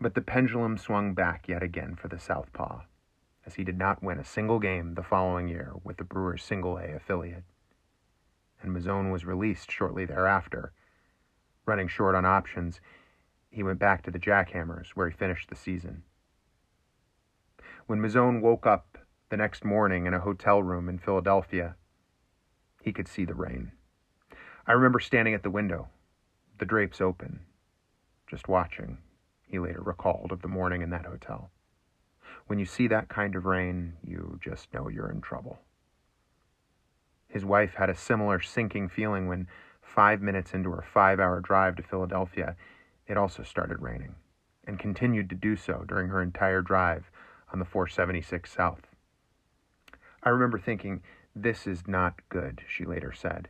But 0.00 0.14
the 0.14 0.20
pendulum 0.20 0.76
swung 0.78 1.14
back 1.14 1.48
yet 1.48 1.62
again 1.62 1.94
for 1.94 2.08
the 2.08 2.18
Southpaw, 2.18 2.82
as 3.46 3.54
he 3.54 3.64
did 3.64 3.78
not 3.78 4.02
win 4.02 4.18
a 4.18 4.24
single 4.24 4.58
game 4.58 4.94
the 4.94 5.02
following 5.02 5.48
year 5.48 5.72
with 5.84 5.96
the 5.96 6.04
Brewers' 6.04 6.42
single 6.42 6.76
A 6.76 6.96
affiliate. 6.96 7.44
And 8.60 8.76
Mazone 8.76 9.12
was 9.12 9.24
released 9.24 9.70
shortly 9.70 10.04
thereafter. 10.04 10.72
Running 11.66 11.88
short 11.88 12.14
on 12.14 12.24
options, 12.24 12.80
he 13.48 13.62
went 13.62 13.78
back 13.78 14.02
to 14.02 14.10
the 14.10 14.18
Jackhammers, 14.18 14.88
where 14.90 15.08
he 15.08 15.16
finished 15.16 15.48
the 15.48 15.56
season. 15.56 16.02
When 17.86 18.00
Mazone 18.00 18.40
woke 18.40 18.66
up 18.66 18.98
the 19.28 19.36
next 19.36 19.64
morning 19.64 20.06
in 20.06 20.14
a 20.14 20.20
hotel 20.20 20.62
room 20.62 20.88
in 20.88 20.98
Philadelphia, 20.98 21.74
he 22.82 22.92
could 22.92 23.08
see 23.08 23.24
the 23.24 23.34
rain. 23.34 23.72
I 24.66 24.72
remember 24.72 25.00
standing 25.00 25.34
at 25.34 25.42
the 25.42 25.50
window, 25.50 25.88
the 26.58 26.64
drapes 26.64 27.00
open, 27.00 27.40
just 28.28 28.48
watching, 28.48 28.98
he 29.42 29.58
later 29.58 29.82
recalled 29.82 30.30
of 30.30 30.42
the 30.42 30.48
morning 30.48 30.82
in 30.82 30.90
that 30.90 31.06
hotel. 31.06 31.50
When 32.46 32.58
you 32.58 32.66
see 32.66 32.86
that 32.88 33.08
kind 33.08 33.34
of 33.34 33.46
rain, 33.46 33.94
you 34.04 34.38
just 34.42 34.72
know 34.72 34.88
you're 34.88 35.10
in 35.10 35.20
trouble. 35.20 35.58
His 37.28 37.44
wife 37.44 37.74
had 37.74 37.90
a 37.90 37.96
similar 37.96 38.40
sinking 38.40 38.88
feeling 38.88 39.26
when, 39.26 39.48
five 39.82 40.20
minutes 40.20 40.54
into 40.54 40.70
her 40.70 40.82
five 40.82 41.18
hour 41.18 41.40
drive 41.40 41.76
to 41.76 41.82
Philadelphia, 41.82 42.54
it 43.08 43.16
also 43.16 43.42
started 43.42 43.82
raining, 43.82 44.14
and 44.64 44.78
continued 44.78 45.28
to 45.30 45.36
do 45.36 45.56
so 45.56 45.84
during 45.88 46.08
her 46.08 46.22
entire 46.22 46.62
drive 46.62 47.10
on 47.52 47.58
the 47.58 47.64
476 47.64 48.52
South. 48.52 48.85
I 50.26 50.30
remember 50.30 50.58
thinking, 50.58 51.04
this 51.36 51.68
is 51.68 51.86
not 51.86 52.20
good, 52.30 52.62
she 52.66 52.84
later 52.84 53.12
said. 53.12 53.48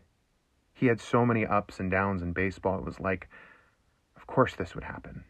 He 0.74 0.88
had 0.88 1.00
so 1.00 1.24
many 1.24 1.46
ups 1.46 1.80
and 1.80 1.90
downs 1.90 2.20
in 2.20 2.34
baseball, 2.34 2.78
it 2.78 2.84
was 2.84 3.00
like, 3.00 3.30
of 4.14 4.26
course 4.26 4.54
this 4.54 4.74
would 4.74 4.84
happen. 4.84 5.24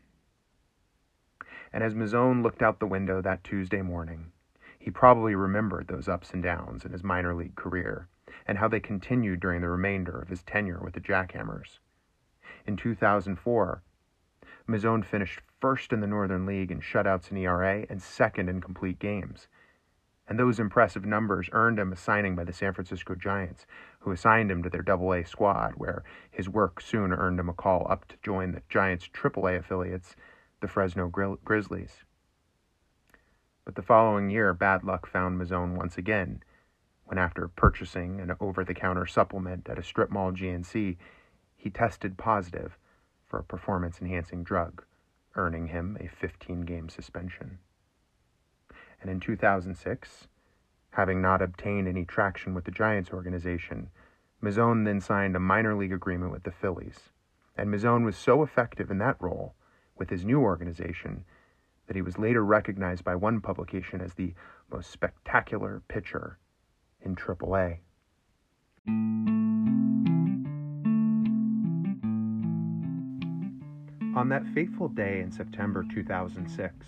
And 1.73 1.85
as 1.85 1.95
Mazone 1.95 2.43
looked 2.43 2.63
out 2.63 2.81
the 2.81 2.87
window 2.89 3.23
that 3.23 3.45
Tuesday 3.45 3.81
morning, 3.81 4.33
he 4.77 4.91
probably 4.91 5.37
remembered 5.37 5.87
those 5.87 6.09
ups 6.09 6.33
and 6.33 6.43
downs 6.43 6.85
in 6.85 6.91
his 6.91 7.05
minor 7.05 7.33
league 7.33 7.55
career 7.55 8.09
and 8.49 8.59
how 8.59 8.67
they 8.67 8.81
continued 8.81 9.39
during 9.39 9.61
the 9.61 9.69
remainder 9.69 10.19
of 10.19 10.29
his 10.29 10.43
tenure 10.43 10.81
with 10.81 10.95
the 10.95 11.01
Jackhammers. 11.01 11.79
In 12.67 12.77
2004, 12.77 13.83
Mazone 14.69 15.05
finished 15.05 15.43
first 15.61 15.93
in 15.93 16.01
the 16.01 16.09
Northern 16.09 16.45
League 16.45 16.73
in 16.73 16.81
shutouts 16.81 17.29
and 17.29 17.39
ERA 17.39 17.87
and 17.89 18.03
second 18.03 18.49
in 18.49 18.61
complete 18.61 18.99
games 18.99 19.47
and 20.29 20.39
those 20.39 20.59
impressive 20.59 21.05
numbers 21.05 21.49
earned 21.53 21.79
him 21.79 21.93
a 21.93 21.97
signing 21.97 22.35
by 22.35 22.45
the 22.45 22.53
San 22.53 22.73
Francisco 22.73 23.15
Giants, 23.15 23.67
who 24.01 24.11
assigned 24.11 24.51
him 24.51 24.63
to 24.63 24.71
their 24.71 24.83
Double-A 24.83 25.25
squad, 25.25 25.75
where 25.77 26.03
his 26.31 26.49
work 26.49 26.81
soon 26.81 27.13
earned 27.13 27.39
him 27.39 27.49
a 27.49 27.53
call 27.53 27.87
up 27.89 28.07
to 28.09 28.17
join 28.23 28.53
the 28.53 28.63
Giants' 28.69 29.09
Triple-A 29.13 29.57
affiliates, 29.57 30.17
the 30.61 30.69
Fresno 30.69 31.09
Grizzlies. 31.09 32.05
But 33.65 33.77
the 33.77 33.83
following 33.83 34.31
year, 34.31 34.53
bad 34.53 34.83
luck 34.83 35.07
found 35.07 35.41
Mazone 35.41 35.77
once 35.77 35.97
again, 35.97 36.43
when 37.05 37.19
after 37.19 37.47
purchasing 37.47 38.21
an 38.21 38.35
over-the-counter 38.41 39.07
supplement 39.07 39.69
at 39.69 39.79
a 39.79 39.83
strip 39.83 40.11
mall 40.11 40.33
GNC, 40.33 40.97
he 41.57 41.71
tested 41.71 42.19
positive 42.19 42.77
for 43.27 43.39
a 43.39 43.45
performance-enhancing 43.45 44.43
drug, 44.43 44.85
earning 45.37 45.69
him 45.69 45.97
a 46.01 46.09
15-game 46.09 46.89
suspension 46.89 47.59
and 49.07 49.13
in 49.13 49.21
2006, 49.21 50.27
having 50.91 51.23
not 51.23 51.41
obtained 51.41 51.87
any 51.87 52.05
traction 52.05 52.55
with 52.55 52.65
the 52.65 52.73
Giants 52.73 53.11
organization, 53.13 53.89
Mazone 54.43 54.85
then 54.85 55.01
signed 55.01 55.37
a 55.37 55.41
minor 55.41 55.77
league 55.77 55.93
agreement 55.93 56.33
with 56.33 56.43
the 56.43 56.51
Phillies. 56.51 57.13
And 57.57 57.73
Mazone 57.73 58.05
was 58.05 58.17
so 58.17 58.43
effective 58.43 58.91
in 58.91 58.99
that 58.99 59.17
role 59.21 59.55
with 59.97 60.11
his 60.11 60.25
new 60.25 60.41
organization 60.41 61.25
that 61.87 61.95
he 61.95 62.03
was 62.03 62.19
later 62.19 62.45
recognized 62.45 63.05
by 63.05 63.15
one 63.15 63.41
publication 63.41 64.01
as 64.01 64.15
the 64.15 64.35
most 64.73 64.91
spectacular 64.91 65.83
pitcher 65.87 66.39
in 67.01 67.15
AAA. 67.15 67.79
On 74.17 74.29
that 74.31 74.45
fateful 74.53 74.89
day 74.89 75.21
in 75.21 75.31
September 75.31 75.85
2006, 75.95 76.87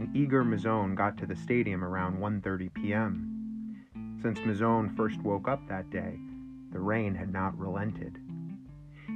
and 0.00 0.16
eager 0.16 0.42
Mazone 0.42 0.94
got 0.94 1.18
to 1.18 1.26
the 1.26 1.36
stadium 1.36 1.84
around 1.84 2.18
1:30 2.18 2.72
p.m. 2.72 3.76
Since 4.22 4.40
Mazone 4.40 4.96
first 4.96 5.20
woke 5.20 5.46
up 5.46 5.60
that 5.68 5.90
day, 5.90 6.18
the 6.72 6.80
rain 6.80 7.14
had 7.14 7.30
not 7.30 7.58
relented. 7.58 8.18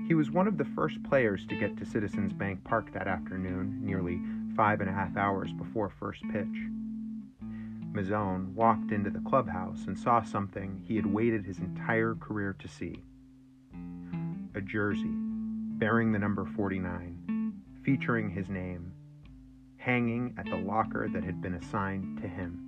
He 0.07 0.12
was 0.12 0.31
one 0.31 0.47
of 0.47 0.59
the 0.59 0.67
first 0.76 1.03
players 1.03 1.47
to 1.47 1.59
get 1.59 1.79
to 1.79 1.87
Citizens 1.87 2.35
Bank 2.35 2.62
Park 2.64 2.93
that 2.93 3.09
afternoon, 3.09 3.81
nearly 3.83 4.21
five 4.55 4.83
and 4.83 4.91
a 4.91 4.93
half 4.93 5.17
hours 5.17 5.50
before 5.55 5.88
first 5.88 6.23
pitch. 6.31 6.57
Mazone 7.95 8.53
walked 8.53 8.93
into 8.93 9.09
the 9.09 9.23
clubhouse 9.26 9.87
and 9.87 9.99
saw 9.99 10.23
something 10.23 10.83
he 10.85 10.97
had 10.97 11.07
waited 11.07 11.47
his 11.47 11.61
entire 11.61 12.14
career 12.14 12.55
to 12.59 12.69
see 12.69 13.03
a 14.55 14.61
jersey 14.61 15.14
bearing 15.79 16.12
the 16.12 16.19
number 16.19 16.45
49, 16.45 17.55
featuring 17.83 18.29
his 18.29 18.50
name 18.50 18.93
hanging 19.85 20.35
at 20.38 20.47
the 20.47 20.57
locker 20.57 21.09
that 21.12 21.23
had 21.23 21.43
been 21.43 21.55
assigned 21.55 22.19
to 22.23 22.26
him. 22.26 22.59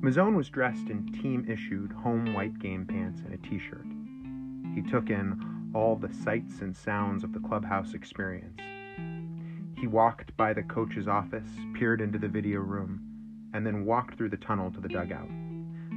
Mazone 0.00 0.36
was 0.36 0.48
dressed 0.48 0.88
in 0.90 1.10
team 1.12 1.44
issued 1.48 1.90
home 1.90 2.34
white 2.34 2.56
game 2.60 2.86
pants 2.86 3.20
and 3.24 3.34
a 3.34 3.38
t 3.38 3.58
shirt. 3.58 3.86
He 4.74 4.82
took 4.88 5.10
in 5.10 5.72
all 5.74 5.96
the 5.96 6.12
sights 6.12 6.60
and 6.60 6.76
sounds 6.76 7.24
of 7.24 7.32
the 7.32 7.40
clubhouse 7.40 7.94
experience. 7.94 8.60
He 9.76 9.88
walked 9.88 10.36
by 10.36 10.52
the 10.52 10.62
coach's 10.62 11.08
office, 11.08 11.48
peered 11.74 12.00
into 12.00 12.18
the 12.18 12.28
video 12.28 12.60
room, 12.60 13.00
and 13.54 13.66
then 13.66 13.84
walked 13.84 14.16
through 14.16 14.30
the 14.30 14.36
tunnel 14.36 14.70
to 14.70 14.80
the 14.80 14.88
dugout. 14.88 15.28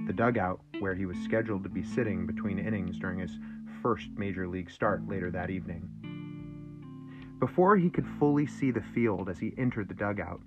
The 0.08 0.14
dugout 0.14 0.62
where 0.80 0.96
he 0.96 1.06
was 1.06 1.18
scheduled 1.18 1.62
to 1.64 1.70
be 1.70 1.84
sitting 1.84 2.26
between 2.26 2.58
innings 2.58 2.98
during 2.98 3.20
his 3.20 3.38
first 3.84 4.10
major 4.18 4.48
league 4.48 4.72
start 4.72 5.08
later 5.08 5.30
that 5.30 5.52
evening. 5.52 6.07
Before 7.40 7.78
he 7.78 7.92
could 7.92 8.08
fully 8.20 8.48
see 8.48 8.72
the 8.72 8.82
field 8.82 9.30
as 9.30 9.38
he 9.38 9.54
entered 9.58 9.90
the 9.90 9.94
dugout, 9.94 10.42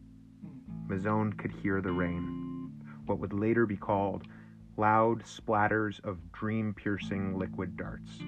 Mazone 0.89 1.39
could 1.39 1.53
hear 1.53 1.81
the 1.81 1.93
rain, 1.93 2.73
what 3.07 3.21
would 3.21 3.33
later 3.33 3.65
be 3.65 3.77
called 3.77 4.27
loud 4.77 5.23
splatters 5.23 6.01
of 6.05 6.19
dream 6.33 6.75
piercing 6.75 7.39
liquid 7.39 7.77
darts. 7.77 8.19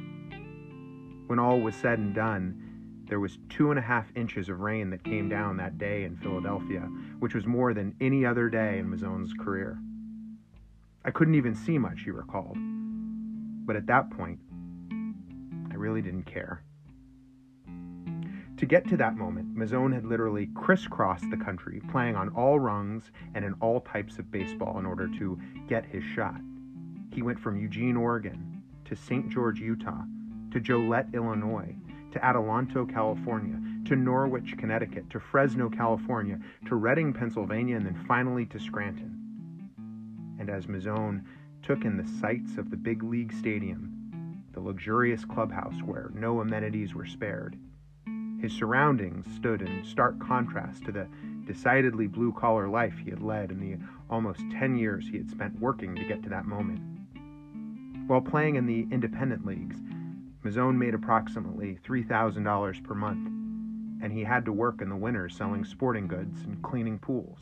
When 1.27 1.41
all 1.41 1.61
was 1.61 1.75
said 1.75 1.99
and 1.99 2.15
done, 2.15 3.05
there 3.09 3.19
was 3.19 3.39
two 3.49 3.71
and 3.71 3.79
a 3.79 3.83
half 3.83 4.07
inches 4.15 4.49
of 4.49 4.61
rain 4.61 4.91
that 4.91 5.03
came 5.03 5.29
down 5.29 5.57
that 5.57 5.79
day 5.79 6.05
in 6.05 6.17
Philadelphia, 6.17 6.83
which 7.19 7.35
was 7.35 7.47
more 7.47 7.75
than 7.75 7.97
any 8.01 8.25
other 8.25 8.49
day 8.49 8.79
in 8.79 8.89
Mazone's 8.89 9.33
career. 9.33 9.79
I 11.05 11.11
couldn't 11.11 11.35
even 11.35 11.57
see 11.57 11.79
much, 11.79 12.03
he 12.05 12.11
recalled. 12.11 12.57
But 13.67 13.75
at 13.77 13.87
that 13.87 14.11
point, 14.11 14.39
I 15.71 15.75
really 15.75 16.01
didn't 16.01 16.27
care. 16.27 16.63
To 18.63 18.67
get 18.67 18.87
to 18.91 18.97
that 18.99 19.17
moment, 19.17 19.57
Mazone 19.57 19.93
had 19.93 20.05
literally 20.05 20.47
crisscrossed 20.55 21.29
the 21.31 21.37
country, 21.37 21.83
playing 21.91 22.15
on 22.15 22.29
all 22.29 22.61
rungs 22.61 23.11
and 23.35 23.45
in 23.45 23.55
all 23.55 23.81
types 23.81 24.21
of 24.21 24.31
baseball 24.31 24.79
in 24.79 24.87
order 24.87 25.09
to 25.19 25.37
get 25.69 25.85
his 25.85 26.05
shot. 26.05 26.41
He 27.13 27.23
went 27.23 27.41
from 27.41 27.59
Eugene, 27.59 27.97
Oregon, 27.97 28.63
to 28.85 28.95
St. 28.95 29.29
George, 29.29 29.59
Utah, 29.59 30.05
to 30.53 30.61
Joliet, 30.61 31.09
Illinois, 31.13 31.75
to 32.13 32.21
Adelanto, 32.21 32.89
California, 32.89 33.61
to 33.87 33.97
Norwich, 33.97 34.57
Connecticut, 34.57 35.11
to 35.11 35.19
Fresno, 35.19 35.69
California, 35.69 36.39
to 36.69 36.77
Reading, 36.77 37.13
Pennsylvania, 37.13 37.75
and 37.75 37.85
then 37.85 38.05
finally 38.07 38.47
to 38.47 38.61
Scranton. 38.61 39.19
And 40.39 40.49
as 40.49 40.67
Mazone 40.67 41.25
took 41.65 41.85
in 41.85 41.97
the 41.97 42.09
sights 42.21 42.59
of 42.59 42.71
the 42.71 42.77
big 42.77 43.03
league 43.03 43.33
stadium, 43.33 44.41
the 44.53 44.61
luxurious 44.61 45.25
clubhouse 45.25 45.83
where 45.85 46.13
no 46.15 46.43
amenities 46.43 46.95
were 46.95 47.07
spared, 47.07 47.59
his 48.43 48.53
surroundings 48.53 49.25
stood 49.37 49.63
in 49.63 49.85
stark 49.85 50.19
contrast 50.19 50.85
to 50.85 50.91
the 50.91 51.07
decidedly 51.47 52.09
blue 52.09 52.33
collar 52.33 52.69
life 52.69 52.95
he 53.03 53.09
had 53.09 53.23
led 53.23 53.53
in 53.53 53.61
the 53.61 53.79
almost 54.11 54.41
10 54.51 54.77
years 54.77 55.09
he 55.09 55.17
had 55.17 55.31
spent 55.31 55.59
working 55.61 55.95
to 55.95 56.05
get 56.05 56.25
to 56.25 56.29
that 56.29 56.45
moment. 56.45 56.81
While 58.09 58.21
playing 58.21 58.57
in 58.57 58.67
the 58.67 58.89
independent 58.91 59.47
leagues, 59.47 59.77
Mazone 60.45 60.77
made 60.77 60.93
approximately 60.93 61.79
$3,000 61.87 62.83
per 62.83 62.95
month, 62.95 63.29
and 64.03 64.13
he 64.13 64.25
had 64.25 64.45
to 64.47 64.53
work 64.53 64.83
in 64.83 64.89
the 64.89 64.97
winter 64.97 65.29
selling 65.29 65.65
sporting 65.65 66.09
goods 66.09 66.43
and 66.43 66.61
cleaning 66.63 66.99
pools. 66.99 67.39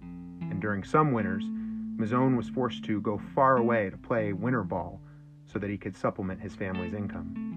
And 0.00 0.58
during 0.58 0.84
some 0.84 1.12
winters, 1.12 1.44
Mazone 1.44 2.34
was 2.34 2.48
forced 2.48 2.82
to 2.84 3.02
go 3.02 3.20
far 3.34 3.58
away 3.58 3.90
to 3.90 3.98
play 3.98 4.32
winter 4.32 4.64
ball 4.64 5.02
so 5.44 5.58
that 5.58 5.68
he 5.68 5.76
could 5.76 5.94
supplement 5.94 6.40
his 6.40 6.54
family's 6.54 6.94
income. 6.94 7.52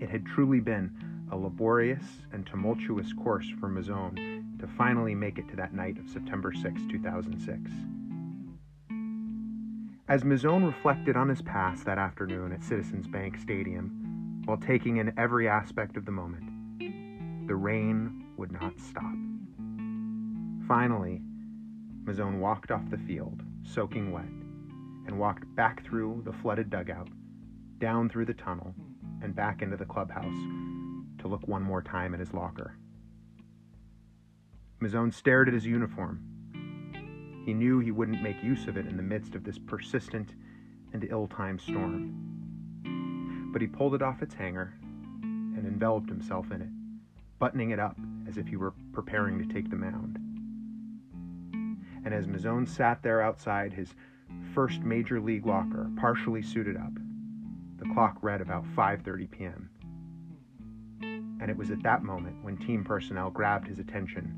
It 0.00 0.08
had 0.08 0.24
truly 0.24 0.60
been 0.60 0.90
a 1.30 1.36
laborious 1.36 2.04
and 2.32 2.46
tumultuous 2.46 3.12
course 3.12 3.48
for 3.58 3.68
Mazone 3.68 4.58
to 4.58 4.66
finally 4.66 5.14
make 5.14 5.38
it 5.38 5.48
to 5.48 5.56
that 5.56 5.74
night 5.74 5.98
of 5.98 6.08
September 6.08 6.52
6, 6.52 6.82
2006. 6.90 7.70
As 10.08 10.22
Mazone 10.22 10.64
reflected 10.64 11.16
on 11.16 11.28
his 11.28 11.42
past 11.42 11.84
that 11.84 11.98
afternoon 11.98 12.52
at 12.52 12.62
Citizens 12.62 13.08
Bank 13.08 13.36
Stadium, 13.38 14.42
while 14.44 14.56
taking 14.56 14.98
in 14.98 15.12
every 15.18 15.48
aspect 15.48 15.96
of 15.96 16.04
the 16.04 16.12
moment, 16.12 16.44
the 17.48 17.56
rain 17.56 18.26
would 18.36 18.52
not 18.52 18.78
stop. 18.78 19.14
Finally, 20.68 21.20
Mazone 22.04 22.38
walked 22.38 22.70
off 22.70 22.88
the 22.88 22.98
field, 22.98 23.42
soaking 23.64 24.12
wet, 24.12 24.24
and 25.06 25.18
walked 25.18 25.52
back 25.56 25.84
through 25.84 26.22
the 26.24 26.32
flooded 26.32 26.70
dugout, 26.70 27.08
down 27.78 28.08
through 28.08 28.26
the 28.26 28.34
tunnel, 28.34 28.72
and 29.22 29.34
back 29.34 29.60
into 29.60 29.76
the 29.76 29.84
clubhouse 29.84 30.65
to 31.18 31.28
look 31.28 31.46
one 31.46 31.62
more 31.62 31.82
time 31.82 32.14
at 32.14 32.20
his 32.20 32.34
locker. 32.34 32.76
Mazone 34.80 35.12
stared 35.12 35.48
at 35.48 35.54
his 35.54 35.66
uniform. 35.66 36.20
He 37.44 37.54
knew 37.54 37.78
he 37.78 37.92
wouldn't 37.92 38.22
make 38.22 38.42
use 38.42 38.66
of 38.66 38.76
it 38.76 38.86
in 38.86 38.96
the 38.96 39.02
midst 39.02 39.34
of 39.34 39.44
this 39.44 39.58
persistent 39.58 40.34
and 40.92 41.06
ill 41.10 41.28
timed 41.28 41.60
storm. 41.60 43.50
But 43.52 43.62
he 43.62 43.68
pulled 43.68 43.94
it 43.94 44.02
off 44.02 44.22
its 44.22 44.34
hanger 44.34 44.74
and 45.22 45.66
enveloped 45.66 46.08
himself 46.08 46.50
in 46.50 46.60
it, 46.60 46.68
buttoning 47.38 47.70
it 47.70 47.78
up 47.78 47.96
as 48.28 48.36
if 48.36 48.46
he 48.48 48.56
were 48.56 48.74
preparing 48.92 49.38
to 49.38 49.52
take 49.52 49.70
the 49.70 49.76
mound. 49.76 50.18
And 52.04 52.12
as 52.12 52.26
Mazone 52.26 52.68
sat 52.68 53.02
there 53.02 53.22
outside 53.22 53.72
his 53.72 53.94
first 54.54 54.82
major 54.82 55.20
league 55.20 55.46
locker, 55.46 55.90
partially 55.96 56.42
suited 56.42 56.76
up, 56.76 56.92
the 57.78 57.86
clock 57.94 58.18
read 58.22 58.40
about 58.40 58.64
5:30 58.76 59.30
p.m. 59.30 59.70
And 61.46 61.52
it 61.52 61.56
was 61.56 61.70
at 61.70 61.84
that 61.84 62.02
moment 62.02 62.42
when 62.42 62.56
team 62.56 62.82
personnel 62.82 63.30
grabbed 63.30 63.68
his 63.68 63.78
attention, 63.78 64.34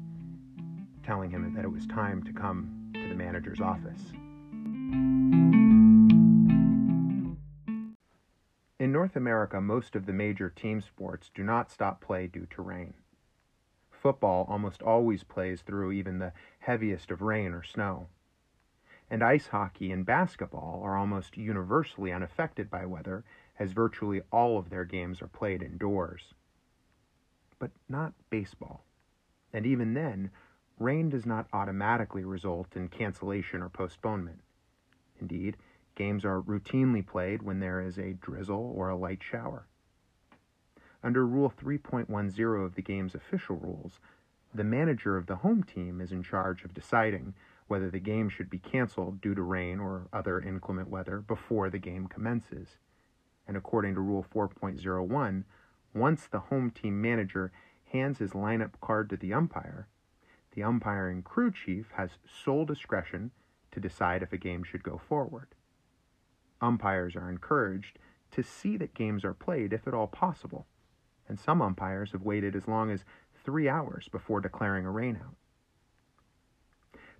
telling 1.02 1.30
him 1.30 1.54
that 1.54 1.64
it 1.64 1.72
was 1.72 1.86
time 1.86 2.22
to 2.24 2.34
come 2.34 2.90
to 2.92 3.08
the 3.08 3.14
manager's 3.14 3.62
office. 3.62 4.12
In 8.78 8.92
North 8.92 9.16
America, 9.16 9.58
most 9.58 9.96
of 9.96 10.04
the 10.04 10.12
major 10.12 10.50
team 10.50 10.82
sports 10.82 11.30
do 11.34 11.42
not 11.42 11.70
stop 11.70 12.02
play 12.02 12.26
due 12.26 12.44
to 12.50 12.60
rain. 12.60 12.92
Football 13.90 14.44
almost 14.46 14.82
always 14.82 15.24
plays 15.24 15.62
through 15.62 15.92
even 15.92 16.18
the 16.18 16.34
heaviest 16.58 17.10
of 17.10 17.22
rain 17.22 17.54
or 17.54 17.62
snow. 17.62 18.08
And 19.10 19.22
ice 19.22 19.46
hockey 19.46 19.92
and 19.92 20.04
basketball 20.04 20.82
are 20.84 20.98
almost 20.98 21.38
universally 21.38 22.12
unaffected 22.12 22.68
by 22.68 22.84
weather, 22.84 23.24
as 23.58 23.72
virtually 23.72 24.20
all 24.30 24.58
of 24.58 24.68
their 24.68 24.84
games 24.84 25.22
are 25.22 25.28
played 25.28 25.62
indoors 25.62 26.34
but 27.58 27.70
not 27.88 28.12
baseball. 28.30 28.84
And 29.52 29.66
even 29.66 29.94
then, 29.94 30.30
rain 30.78 31.08
does 31.08 31.26
not 31.26 31.48
automatically 31.52 32.24
result 32.24 32.76
in 32.76 32.88
cancellation 32.88 33.62
or 33.62 33.68
postponement. 33.68 34.40
Indeed, 35.20 35.56
games 35.94 36.24
are 36.24 36.40
routinely 36.40 37.04
played 37.04 37.42
when 37.42 37.60
there 37.60 37.80
is 37.80 37.98
a 37.98 38.14
drizzle 38.14 38.72
or 38.76 38.88
a 38.88 38.96
light 38.96 39.22
shower. 39.22 39.66
Under 41.02 41.26
Rule 41.26 41.52
3.10 41.56 42.64
of 42.64 42.74
the 42.74 42.82
game's 42.82 43.14
official 43.14 43.56
rules, 43.56 44.00
the 44.54 44.64
manager 44.64 45.16
of 45.16 45.26
the 45.26 45.36
home 45.36 45.62
team 45.62 46.00
is 46.00 46.12
in 46.12 46.22
charge 46.22 46.64
of 46.64 46.74
deciding 46.74 47.34
whether 47.68 47.90
the 47.90 48.00
game 48.00 48.28
should 48.28 48.48
be 48.48 48.58
canceled 48.58 49.20
due 49.20 49.34
to 49.34 49.42
rain 49.42 49.78
or 49.78 50.08
other 50.12 50.40
inclement 50.40 50.88
weather 50.88 51.20
before 51.20 51.68
the 51.68 51.78
game 51.78 52.06
commences. 52.08 52.78
And 53.46 53.56
according 53.56 53.94
to 53.94 54.00
Rule 54.00 54.24
4.01, 54.34 55.44
once 55.94 56.26
the 56.26 56.40
home 56.40 56.70
team 56.70 57.00
manager 57.00 57.52
hands 57.92 58.18
his 58.18 58.32
lineup 58.32 58.72
card 58.80 59.08
to 59.10 59.16
the 59.16 59.32
umpire, 59.32 59.88
the 60.52 60.62
umpiring 60.62 61.22
crew 61.22 61.50
chief 61.50 61.90
has 61.92 62.18
sole 62.26 62.64
discretion 62.64 63.30
to 63.70 63.80
decide 63.80 64.22
if 64.22 64.32
a 64.32 64.38
game 64.38 64.62
should 64.62 64.82
go 64.82 64.98
forward. 64.98 65.48
Umpires 66.60 67.14
are 67.14 67.30
encouraged 67.30 67.98
to 68.30 68.42
see 68.42 68.76
that 68.76 68.94
games 68.94 69.24
are 69.24 69.34
played 69.34 69.72
if 69.72 69.86
at 69.86 69.94
all 69.94 70.06
possible, 70.06 70.66
and 71.28 71.38
some 71.38 71.62
umpires 71.62 72.12
have 72.12 72.22
waited 72.22 72.56
as 72.56 72.66
long 72.66 72.90
as 72.90 73.04
three 73.44 73.68
hours 73.68 74.08
before 74.08 74.40
declaring 74.40 74.84
a 74.84 74.90
rainout. 74.90 75.36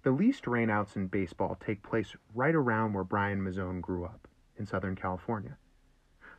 The 0.03 0.11
least 0.11 0.45
rainouts 0.45 0.97
in 0.97 1.09
baseball 1.09 1.57
take 1.65 1.83
place 1.83 2.17
right 2.35 2.55
around 2.55 2.93
where 2.93 3.05
Brian 3.05 3.41
Mazone 3.41 3.81
grew 3.81 4.05
up, 4.05 4.29
in 4.57 4.67
Southern 4.67 4.97
California. 4.97 5.57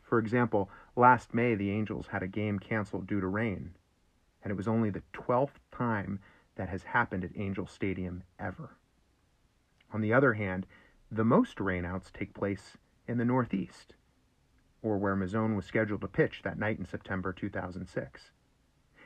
For 0.10 0.18
example, 0.18 0.72
last 0.96 1.36
May 1.36 1.54
the 1.54 1.70
Angels 1.70 2.08
had 2.08 2.24
a 2.24 2.28
game 2.28 2.58
canceled 2.58 3.06
due 3.06 3.22
to 3.22 3.28
rain, 3.28 3.76
and 4.42 4.50
it 4.50 4.56
was 4.56 4.68
only 4.68 4.90
the 4.90 5.04
12th 5.14 5.60
time 5.72 6.20
that 6.56 6.68
has 6.68 6.82
happened 6.82 7.24
at 7.24 7.38
Angel 7.38 7.68
Stadium 7.68 8.24
ever. 8.40 8.72
On 9.94 10.02
the 10.02 10.12
other 10.12 10.34
hand, 10.34 10.66
the 11.12 11.24
most 11.24 11.58
rainouts 11.58 12.12
take 12.12 12.34
place 12.34 12.76
in 13.08 13.20
the 13.20 13.24
Northeast, 13.24 13.94
or 14.82 14.98
where 14.98 15.16
Mazone 15.16 15.56
was 15.56 15.66
scheduled 15.68 16.02
to 16.02 16.08
pitch 16.08 16.42
that 16.42 16.58
night 16.58 16.80
in 16.80 16.86
September 16.86 17.32
2006. 17.32 18.32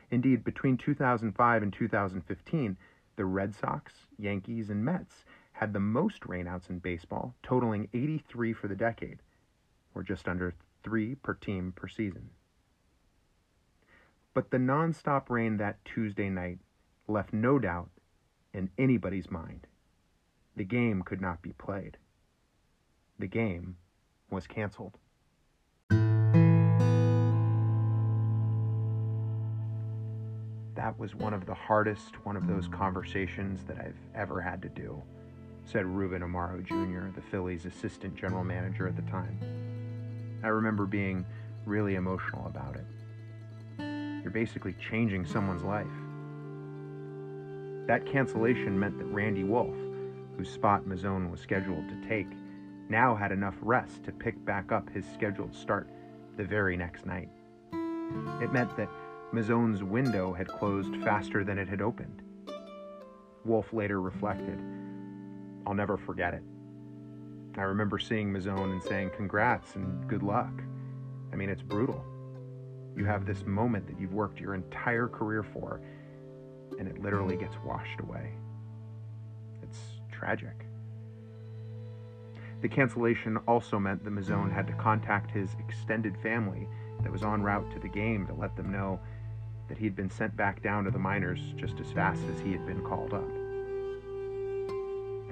Indeed, 0.10 0.46
between 0.46 0.78
2005 0.78 1.64
and 1.64 1.74
2015, 1.74 2.78
the 3.18 3.26
Red 3.26 3.54
Sox, 3.54 4.06
Yankees, 4.18 4.70
and 4.70 4.86
Mets 4.86 5.26
had 5.52 5.74
the 5.74 5.82
most 5.82 6.22
rainouts 6.22 6.70
in 6.70 6.80
baseball, 6.80 7.36
totaling 7.44 7.90
83 7.94 8.54
for 8.54 8.70
the 8.70 8.76
decade, 8.76 9.20
or 9.94 10.02
just 10.02 10.30
under 10.30 10.54
three 10.84 11.16
per 11.16 11.34
team 11.34 11.74
per 11.76 11.88
season. 11.88 12.30
But 14.34 14.52
the 14.52 14.58
nonstop 14.58 15.30
rain 15.30 15.58
that 15.58 15.84
Tuesday 15.86 16.30
night 16.30 16.60
left 17.08 17.34
no 17.34 17.60
doubt 17.60 17.90
in 18.54 18.70
anybody's 18.78 19.30
mind. 19.30 19.68
The 20.56 20.64
game 20.64 21.02
could 21.04 21.22
not 21.22 21.42
be 21.42 21.54
played. 21.54 21.98
The 23.20 23.28
game 23.28 23.78
was 24.30 24.48
canceled. 24.48 24.98
That 30.76 30.98
was 31.00 31.16
one 31.16 31.34
of 31.34 31.46
the 31.46 31.54
hardest 31.54 32.26
one 32.26 32.36
of 32.36 32.48
those 32.48 32.68
conversations 32.68 33.64
that 33.66 33.78
I've 33.78 33.96
ever 34.16 34.42
had 34.42 34.62
to 34.64 34.70
do, 34.70 35.02
said 35.66 35.86
Ruben 35.86 36.22
Amaro 36.22 36.64
Jr., 36.64 37.14
the 37.16 37.22
Phillies' 37.22 37.66
assistant 37.66 38.16
general 38.16 38.44
manager 38.44 38.88
at 38.88 38.96
the 38.96 39.04
time. 39.04 39.40
I 40.44 40.48
remember 40.50 40.86
being 40.86 41.26
really 41.66 41.96
emotional 41.96 42.46
about 42.48 42.76
it. 42.76 42.86
You're 44.22 44.32
basically 44.32 44.74
changing 44.74 45.26
someone's 45.26 45.64
life. 45.64 45.88
That 47.88 48.06
cancellation 48.06 48.80
meant 48.80 48.98
that 48.98 49.06
Randy 49.06 49.44
Wolf, 49.44 49.76
whose 50.38 50.50
spot 50.50 50.86
Mazone 50.86 51.30
was 51.32 51.40
scheduled 51.40 51.88
to 51.90 52.08
take, 52.08 52.28
now 52.90 53.16
had 53.16 53.32
enough 53.32 53.56
rest 53.62 54.04
to 54.04 54.12
pick 54.12 54.44
back 54.46 54.72
up 54.72 54.90
his 54.90 55.06
scheduled 55.14 55.56
start 55.56 55.90
the 56.38 56.44
very 56.44 56.76
next 56.76 57.06
night. 57.06 57.30
It 58.42 58.52
meant 58.52 58.76
that 58.78 58.90
Mazone's 59.34 59.84
window 59.84 60.34
had 60.34 60.48
closed 60.48 60.96
faster 61.04 61.44
than 61.44 61.58
it 61.58 61.68
had 61.68 61.82
opened. 61.82 62.22
Wolf 63.46 63.74
later 63.74 64.02
reflected, 64.02 64.60
I'll 65.66 65.74
never 65.74 65.98
forget 65.98 66.34
it. 66.34 66.44
I 67.58 67.62
remember 67.64 68.00
seeing 68.00 68.34
Mazone 68.34 68.72
and 68.72 68.84
saying, 68.84 69.12
Congrats 69.16 69.76
and 69.76 70.08
good 70.08 70.24
luck. 70.24 70.52
I 71.32 71.36
mean, 71.36 71.50
it's 71.50 71.62
brutal. 71.62 72.04
You 72.96 73.06
have 73.06 73.26
this 73.26 73.46
moment 73.46 73.88
that 73.88 74.00
you've 74.00 74.14
worked 74.14 74.40
your 74.40 74.56
entire 74.56 75.08
career 75.08 75.44
for, 75.44 75.82
and 76.80 76.88
it 76.88 77.02
literally 77.02 77.38
gets 77.38 77.56
washed 77.64 78.00
away. 78.00 78.32
It's 79.62 79.80
tragic. 80.12 80.66
The 82.62 82.70
cancellation 82.70 83.38
also 83.48 83.78
meant 83.78 84.04
that 84.04 84.14
Mazone 84.14 84.52
had 84.52 84.68
to 84.68 84.74
contact 84.74 85.32
his 85.32 85.50
extended 85.60 86.16
family 86.24 86.68
that 87.02 87.12
was 87.12 87.24
en 87.24 87.44
route 87.44 87.70
to 87.72 87.80
the 87.80 87.90
game 87.90 88.26
to 88.28 88.34
let 88.34 88.56
them 88.56 88.72
know 88.72 89.00
that 89.68 89.78
he'd 89.78 89.96
been 89.96 90.10
sent 90.10 90.36
back 90.38 90.64
down 90.64 90.86
to 90.86 90.92
the 90.92 91.00
minors 91.00 91.40
just 91.58 91.80
as 91.80 91.92
fast 91.92 92.22
as 92.34 92.40
he 92.40 92.52
had 92.52 92.66
been 92.66 92.82
called 92.82 93.14
up 93.14 93.43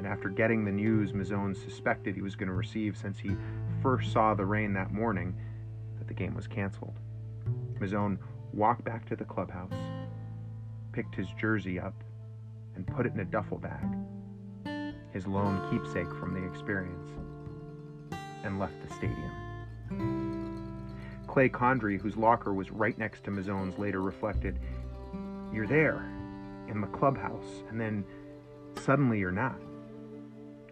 and 0.02 0.08
after 0.08 0.30
getting 0.30 0.66
the 0.66 0.72
news 0.72 1.12
Mazone 1.12 1.56
suspected 1.56 2.16
he 2.16 2.24
was 2.24 2.36
going 2.36 2.48
to 2.48 2.56
receive 2.56 2.98
since 2.98 3.20
he 3.20 3.38
first 3.84 4.12
saw 4.12 4.34
the 4.34 4.44
rain 4.44 4.74
that 4.74 4.92
morning, 4.92 5.36
that 6.00 6.08
the 6.08 6.14
game 6.16 6.34
was 6.34 6.48
canceled. 6.48 6.96
Mazone 7.80 8.18
walked 8.52 8.84
back 8.84 9.06
to 9.10 9.16
the 9.16 9.24
clubhouse, 9.24 9.72
picked 10.92 11.14
his 11.14 11.28
jersey 11.40 11.80
up, 11.80 11.94
and 12.76 12.88
put 12.88 13.06
it 13.06 13.14
in 13.14 13.20
a 13.20 13.26
duffel 13.26 13.60
bag, 13.60 14.90
his 15.14 15.28
lone 15.28 15.70
keepsake 15.70 16.12
from 16.16 16.34
the 16.34 16.44
experience, 16.52 17.12
and 18.44 18.58
left 18.58 18.74
the 18.82 18.92
stadium. 18.96 19.32
Clay 21.28 21.48
Condrey, 21.48 22.02
whose 22.02 22.18
locker 22.18 22.56
was 22.56 22.72
right 22.72 22.98
next 22.98 23.24
to 23.26 23.30
Mazone's, 23.30 23.78
later 23.78 24.02
reflected, 24.02 24.58
You're 25.54 25.68
there, 25.68 26.04
in 26.70 26.82
the 26.82 26.88
clubhouse, 26.88 27.62
and 27.70 27.80
then 27.80 28.04
suddenly 28.84 29.20
you're 29.20 29.32
not. 29.32 29.62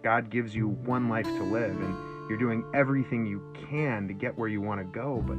God 0.03 0.29
gives 0.29 0.55
you 0.55 0.67
one 0.67 1.09
life 1.09 1.25
to 1.25 1.43
live 1.43 1.71
and 1.71 2.29
you're 2.29 2.37
doing 2.37 2.63
everything 2.73 3.25
you 3.25 3.41
can 3.69 4.07
to 4.07 4.13
get 4.13 4.37
where 4.37 4.47
you 4.47 4.61
want 4.61 4.79
to 4.79 4.85
go, 4.85 5.23
but 5.25 5.37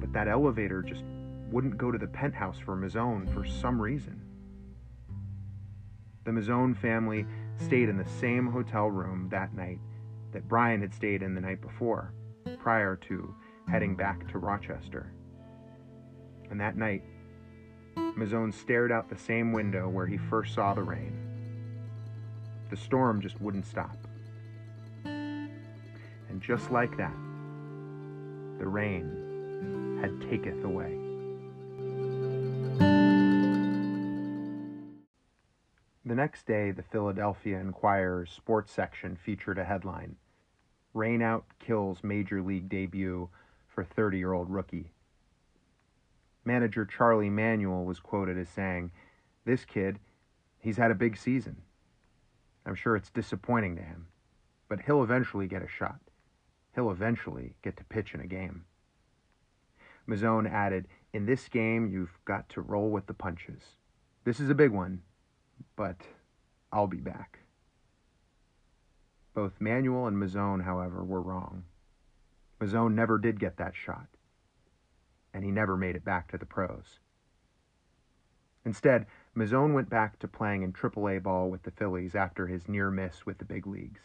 but 0.00 0.12
that 0.12 0.28
elevator 0.28 0.82
just 0.82 1.02
wouldn't 1.50 1.78
go 1.78 1.90
to 1.90 1.98
the 1.98 2.06
penthouse 2.06 2.58
for 2.58 2.76
Mazone 2.76 3.32
for 3.32 3.44
some 3.44 3.80
reason. 3.80 4.20
The 6.24 6.32
Mazone 6.32 6.76
family 6.76 7.24
stayed 7.56 7.88
in 7.88 7.96
the 7.96 8.08
same 8.20 8.46
hotel 8.46 8.88
room 8.88 9.28
that 9.30 9.54
night 9.54 9.78
that 10.32 10.48
Brian 10.48 10.80
had 10.80 10.92
stayed 10.92 11.22
in 11.22 11.34
the 11.34 11.40
night 11.40 11.60
before, 11.60 12.12
prior 12.58 12.96
to 12.96 13.34
heading 13.70 13.96
back 13.96 14.28
to 14.32 14.38
Rochester. 14.38 15.12
And 16.50 16.60
that 16.60 16.76
night, 16.76 17.02
Mazone 17.96 18.52
stared 18.52 18.92
out 18.92 19.08
the 19.08 19.16
same 19.16 19.52
window 19.52 19.88
where 19.88 20.06
he 20.06 20.18
first 20.18 20.54
saw 20.54 20.74
the 20.74 20.82
rain. 20.82 21.25
The 22.70 22.76
storm 22.76 23.20
just 23.20 23.40
wouldn't 23.40 23.66
stop. 23.66 23.96
And 25.04 26.40
just 26.40 26.70
like 26.70 26.96
that, 26.96 27.14
the 28.58 28.66
rain 28.66 29.98
had 30.00 30.20
taketh 30.28 30.64
away. 30.64 30.96
The 36.04 36.14
next 36.14 36.46
day, 36.46 36.70
the 36.70 36.82
Philadelphia 36.82 37.58
Inquirer's 37.58 38.30
sports 38.30 38.72
section 38.72 39.16
featured 39.16 39.58
a 39.58 39.64
headline 39.64 40.16
Rainout 40.96 41.42
kills 41.58 42.02
major 42.02 42.40
league 42.40 42.70
debut 42.70 43.28
for 43.68 43.84
30 43.84 44.16
year 44.16 44.32
old 44.32 44.48
rookie. 44.48 44.92
Manager 46.44 46.86
Charlie 46.86 47.28
Manuel 47.28 47.84
was 47.84 48.00
quoted 48.00 48.38
as 48.38 48.48
saying, 48.48 48.90
This 49.44 49.64
kid, 49.64 49.98
he's 50.58 50.78
had 50.78 50.90
a 50.90 50.94
big 50.94 51.18
season. 51.18 51.56
I'm 52.66 52.74
sure 52.74 52.96
it's 52.96 53.10
disappointing 53.10 53.76
to 53.76 53.82
him, 53.82 54.08
but 54.68 54.80
he'll 54.80 55.02
eventually 55.02 55.46
get 55.46 55.62
a 55.62 55.68
shot. 55.68 56.00
He'll 56.74 56.90
eventually 56.90 57.54
get 57.62 57.76
to 57.76 57.84
pitch 57.84 58.12
in 58.12 58.20
a 58.20 58.26
game. 58.26 58.64
Mazone 60.08 60.50
added, 60.50 60.86
In 61.12 61.24
this 61.24 61.48
game, 61.48 61.88
you've 61.90 62.18
got 62.24 62.48
to 62.50 62.60
roll 62.60 62.90
with 62.90 63.06
the 63.06 63.14
punches. 63.14 63.62
This 64.24 64.40
is 64.40 64.50
a 64.50 64.54
big 64.54 64.72
one, 64.72 65.02
but 65.76 65.96
I'll 66.72 66.86
be 66.86 66.98
back. 66.98 67.38
Both 69.32 69.60
Manuel 69.60 70.06
and 70.06 70.16
Mazone, 70.16 70.64
however, 70.64 71.02
were 71.04 71.22
wrong. 71.22 71.64
Mazone 72.60 72.94
never 72.94 73.18
did 73.18 73.40
get 73.40 73.56
that 73.56 73.74
shot 73.74 74.08
and 75.36 75.44
he 75.44 75.50
never 75.50 75.76
made 75.76 75.94
it 75.94 76.04
back 76.04 76.30
to 76.32 76.38
the 76.38 76.46
pros. 76.46 76.98
Instead, 78.64 79.04
Mazone 79.36 79.74
went 79.74 79.90
back 79.90 80.18
to 80.20 80.28
playing 80.28 80.62
in 80.62 80.72
AAA 80.72 81.22
ball 81.22 81.50
with 81.50 81.62
the 81.62 81.70
Phillies 81.70 82.14
after 82.14 82.46
his 82.46 82.68
near 82.68 82.90
miss 82.90 83.26
with 83.26 83.36
the 83.36 83.44
big 83.44 83.66
leagues. 83.66 84.00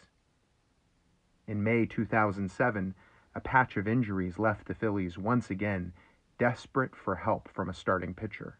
In 1.46 1.64
May 1.64 1.86
2007, 1.86 2.94
a 3.34 3.40
patch 3.40 3.78
of 3.78 3.88
injuries 3.88 4.38
left 4.38 4.66
the 4.66 4.74
Phillies 4.74 5.16
once 5.16 5.48
again 5.48 5.94
desperate 6.38 6.94
for 6.94 7.16
help 7.16 7.48
from 7.48 7.70
a 7.70 7.74
starting 7.74 8.12
pitcher. 8.12 8.58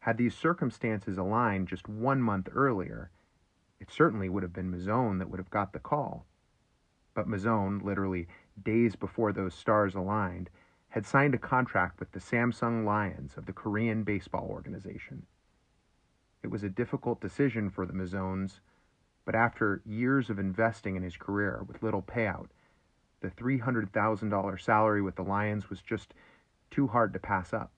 Had 0.00 0.16
these 0.16 0.34
circumstances 0.34 1.18
aligned 1.18 1.68
just 1.68 1.88
one 1.88 2.22
month 2.22 2.48
earlier, 2.54 3.10
it 3.80 3.90
certainly 3.90 4.30
would 4.30 4.42
have 4.42 4.54
been 4.54 4.70
Mazone 4.70 5.18
that 5.18 5.28
would 5.28 5.40
have 5.40 5.50
got 5.50 5.74
the 5.74 5.78
call. 5.78 6.24
But 7.12 7.28
Mazone, 7.28 7.82
literally 7.82 8.28
days 8.62 8.96
before 8.96 9.32
those 9.32 9.54
stars 9.54 9.94
aligned, 9.94 10.48
had 10.88 11.04
signed 11.04 11.34
a 11.34 11.38
contract 11.38 12.00
with 12.00 12.12
the 12.12 12.20
Samsung 12.20 12.84
Lions 12.84 13.36
of 13.36 13.46
the 13.46 13.52
Korean 13.52 14.04
Baseball 14.04 14.48
Organization. 14.48 15.26
It 16.42 16.50
was 16.50 16.62
a 16.62 16.68
difficult 16.68 17.20
decision 17.20 17.68
for 17.68 17.84
the 17.84 17.92
Mazones, 17.92 18.60
but 19.24 19.34
after 19.34 19.82
years 19.84 20.30
of 20.30 20.38
investing 20.38 20.96
in 20.96 21.02
his 21.02 21.16
career 21.16 21.62
with 21.66 21.82
little 21.82 22.02
payout, 22.02 22.48
the 23.20 23.28
$300,000 23.28 24.60
salary 24.60 25.02
with 25.02 25.16
the 25.16 25.22
Lions 25.22 25.68
was 25.68 25.82
just 25.82 26.14
too 26.70 26.86
hard 26.86 27.12
to 27.12 27.18
pass 27.18 27.52
up. 27.52 27.72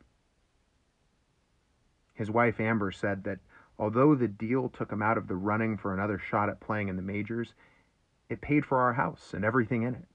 His 2.14 2.31
wife 2.31 2.61
Amber 2.61 2.92
said 2.92 3.25
that 3.25 3.38
although 3.79 4.14
the 4.14 4.29
deal 4.29 4.68
took 4.68 4.92
him 4.92 5.03
out 5.03 5.16
of 5.16 5.27
the 5.27 5.37
running 5.37 5.77
for 5.77 5.94
another 5.94 6.18
shot 6.18 6.51
at 6.51 6.61
playing 6.61 6.88
in 6.88 6.96
the 6.96 7.03
majors, 7.03 7.55
it 8.29 8.40
paid 8.40 8.64
for 8.64 8.79
our 8.79 8.92
house 8.92 9.33
and 9.35 9.44
everything 9.44 9.83
in 9.83 9.94
it. 9.94 10.07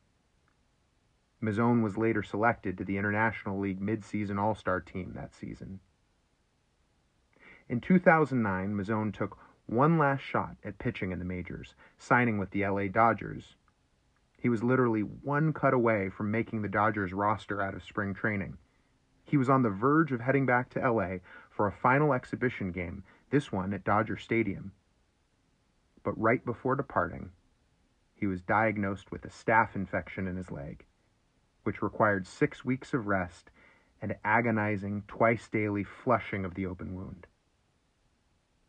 Mazone 1.46 1.84
was 1.84 1.96
later 1.96 2.24
selected 2.24 2.76
to 2.76 2.84
the 2.84 2.98
International 2.98 3.60
League 3.60 3.80
midseason 3.80 4.40
All 4.40 4.56
Star 4.56 4.82
team 4.82 5.14
that 5.14 5.36
season. 5.36 5.80
In 7.70 7.80
2009, 7.80 8.74
Mazone 8.74 9.14
took 9.14 9.38
one 9.68 10.00
last 10.00 10.22
shot 10.22 10.56
at 10.64 10.80
pitching 10.80 11.12
in 11.12 11.20
the 11.20 11.26
majors, 11.26 11.76
signing 12.00 12.40
with 12.40 12.50
the 12.50 12.66
LA 12.66 12.88
Dodgers. 12.88 13.58
He 14.40 14.50
was 14.50 14.64
literally 14.64 15.02
one 15.02 15.54
cut 15.54 15.76
away 15.76 16.10
from 16.10 16.32
making 16.32 16.64
the 16.64 16.68
Dodgers 16.68 17.14
roster 17.14 17.62
out 17.62 17.76
of 17.76 17.84
spring 17.84 18.16
training. 18.16 18.58
He 19.24 19.38
was 19.38 19.50
on 19.50 19.62
the 19.62 19.70
verge 19.70 20.12
of 20.12 20.22
heading 20.22 20.48
back 20.48 20.72
to 20.72 20.92
LA 20.92 21.18
for 21.52 21.68
a 21.68 21.72
final 21.72 22.12
exhibition 22.12 22.72
game, 22.72 23.04
this 23.30 23.52
one 23.52 23.72
at 23.72 23.84
Dodger 23.84 24.18
Stadium. 24.18 24.72
But 26.02 26.20
right 26.20 26.44
before 26.44 26.76
departing, 26.76 27.32
he 28.16 28.26
was 28.26 28.42
diagnosed 28.42 29.12
with 29.12 29.26
a 29.26 29.30
staph 29.30 29.76
infection 29.76 30.28
in 30.28 30.38
his 30.38 30.50
leg 30.50 30.86
which 31.66 31.82
required 31.82 32.28
six 32.28 32.64
weeks 32.64 32.94
of 32.94 33.08
rest 33.08 33.50
and 34.00 34.16
agonizing 34.24 35.04
twice 35.08 35.48
daily 35.48 35.84
flushing 35.84 36.46
of 36.46 36.54
the 36.54 36.66
open 36.66 36.94
wound. 36.94 37.26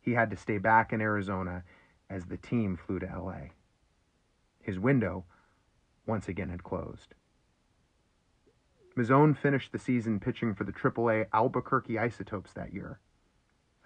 He 0.01 0.13
had 0.13 0.31
to 0.31 0.37
stay 0.37 0.57
back 0.57 0.95
in 0.95 1.03
Arizona 1.03 1.63
as 2.09 2.25
the 2.25 2.39
team 2.39 2.77
flew 2.77 2.99
to 3.01 3.07
LA. 3.07 3.51
His 4.63 4.79
window 4.79 5.25
once 6.07 6.27
again 6.27 6.49
had 6.49 6.65
closed. 6.65 7.15
Mazone 8.97 9.37
finished 9.37 9.73
the 9.73 9.79
season 9.79 10.19
pitching 10.19 10.55
for 10.55 10.65
the 10.65 10.73
AAA 10.73 11.27
Albuquerque 11.35 11.99
Isotopes 11.99 12.55
that 12.55 12.73
year. 12.73 12.99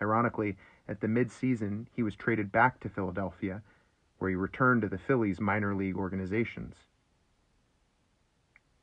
Ironically, 0.00 0.56
at 0.86 1.00
the 1.00 1.08
midseason, 1.08 1.86
he 1.92 2.04
was 2.04 2.14
traded 2.14 2.52
back 2.52 2.78
to 2.80 2.88
Philadelphia, 2.88 3.62
where 4.18 4.30
he 4.30 4.36
returned 4.36 4.82
to 4.82 4.88
the 4.88 4.98
Phillies 4.98 5.40
minor 5.40 5.74
league 5.74 5.96
organizations 5.96 6.76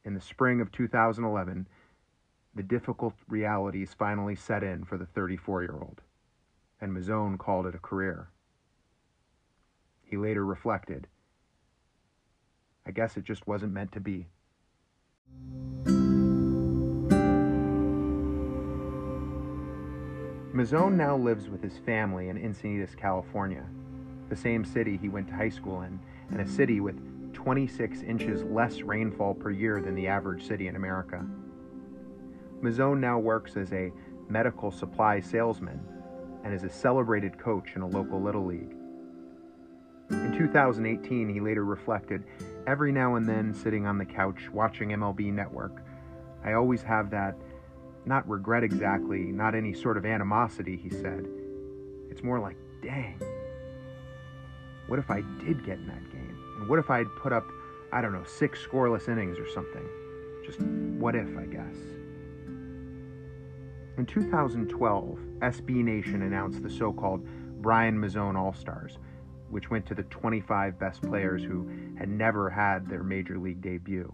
in 0.08 0.14
the 0.14 0.22
spring 0.22 0.62
of 0.62 0.72
2011, 0.72 1.68
the 2.56 2.64
difficult 2.64 3.14
realities 3.28 3.94
finally 4.00 4.36
set 4.36 4.64
in 4.64 4.86
for 4.86 4.98
the 4.98 5.06
34 5.06 5.64
year 5.64 5.78
old, 5.82 6.02
and 6.80 6.94
Mazone 6.94 7.38
called 7.38 7.68
it 7.68 7.76
a 7.76 7.80
career. 7.80 8.30
He 10.02 10.16
later 10.16 10.46
reflected, 10.46 11.08
I 12.86 12.92
guess 12.92 13.18
it 13.18 13.26
just 13.26 13.46
wasn't 13.48 13.74
meant 13.74 13.92
to 13.92 14.00
be. 14.00 14.28
Mazone 20.56 20.96
now 20.96 21.18
lives 21.18 21.50
with 21.50 21.62
his 21.62 21.78
family 21.80 22.30
in 22.30 22.38
Encinitas, 22.38 22.96
California, 22.96 23.66
the 24.30 24.38
same 24.38 24.64
city 24.64 24.96
he 24.96 25.10
went 25.10 25.28
to 25.28 25.36
high 25.36 25.50
school 25.50 25.82
in, 25.82 26.00
and 26.32 26.40
a 26.40 26.48
city 26.48 26.80
with 26.80 26.96
26 27.38 28.02
inches 28.02 28.44
less 28.46 28.82
rainfall 28.82 29.36
per 29.36 29.52
year 29.52 29.80
than 29.80 29.94
the 29.94 30.08
average 30.08 30.44
city 30.44 30.68
in 30.68 30.76
America. 30.76 31.24
Mazone 32.64 33.00
now 33.00 33.20
works 33.20 33.56
as 33.56 33.72
a 33.74 33.92
medical 34.28 34.72
supply 34.72 35.20
salesman 35.20 35.80
and 36.44 36.52
is 36.52 36.64
a 36.64 36.70
celebrated 36.70 37.38
coach 37.38 37.74
in 37.76 37.84
a 37.84 37.88
local 37.88 38.20
Little 38.20 38.44
League. 38.44 38.76
In 40.10 40.36
2018, 40.36 41.30
he 41.30 41.40
later 41.40 41.64
reflected 41.64 42.24
Every 42.66 42.92
now 42.92 43.16
and 43.16 43.30
then, 43.30 43.54
sitting 43.54 43.86
on 43.86 44.00
the 44.00 44.06
couch 44.06 44.50
watching 44.52 44.90
MLB 44.90 45.32
Network, 45.32 45.84
I 46.44 46.54
always 46.54 46.82
have 46.82 47.12
that, 47.12 47.36
not 48.06 48.28
regret 48.28 48.64
exactly, 48.64 49.32
not 49.32 49.54
any 49.54 49.74
sort 49.74 49.96
of 49.96 50.06
animosity, 50.06 50.76
he 50.76 50.90
said. 50.90 51.28
It's 52.10 52.24
more 52.24 52.40
like, 52.40 52.58
dang, 52.82 53.22
what 54.88 54.98
if 54.98 55.12
I 55.12 55.22
did 55.40 55.64
get 55.64 55.78
in 55.78 55.88
that 55.88 56.12
game? 56.12 56.27
And 56.58 56.68
what 56.68 56.80
if 56.80 56.90
I'd 56.90 57.14
put 57.16 57.32
up, 57.32 57.46
I 57.92 58.02
don't 58.02 58.14
know, 58.14 58.24
six 58.26 58.60
scoreless 58.66 59.08
innings 59.08 59.38
or 59.40 59.48
something? 59.50 59.88
Just 60.46 60.60
what 60.60 61.16
if, 61.16 61.38
I 61.38 61.46
guess. 61.46 61.76
In 63.98 64.06
2012, 64.06 65.20
SB 65.40 65.70
Nation 65.84 66.22
announced 66.22 66.62
the 66.62 66.70
so 66.70 66.94
called 66.94 67.26
Brian 67.62 67.98
Mazone 67.98 68.36
All 68.38 68.54
Stars, 68.54 68.98
which 69.50 69.70
went 69.70 69.86
to 69.88 69.96
the 69.96 70.04
25 70.04 70.78
best 70.80 71.02
players 71.02 71.44
who 71.44 71.70
had 71.98 72.10
never 72.10 72.50
had 72.50 72.88
their 72.88 73.04
major 73.04 73.38
league 73.38 73.62
debut. 73.62 74.10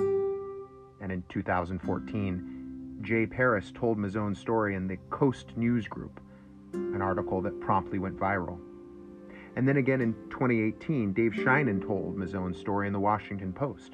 And 1.02 1.12
in 1.12 1.24
2014, 1.30 3.00
Jay 3.02 3.26
Paris 3.26 3.72
told 3.76 3.98
Mazone's 3.98 4.40
story 4.40 4.76
in 4.76 4.88
the 4.88 4.98
Coast 5.10 5.58
News 5.58 5.88
Group, 5.88 6.22
an 6.74 7.02
article 7.02 7.42
that 7.42 7.60
promptly 7.60 8.00
went 8.00 8.18
viral. 8.18 8.58
And 9.56 9.68
then 9.68 9.78
again 9.78 10.02
in 10.02 10.14
2018, 10.30 11.14
Dave 11.14 11.34
Sheinin 11.34 11.86
told 11.86 12.18
Mazone's 12.18 12.60
story 12.60 12.88
in 12.88 12.94
the 12.94 13.00
Washington 13.00 13.54
Post, 13.54 13.94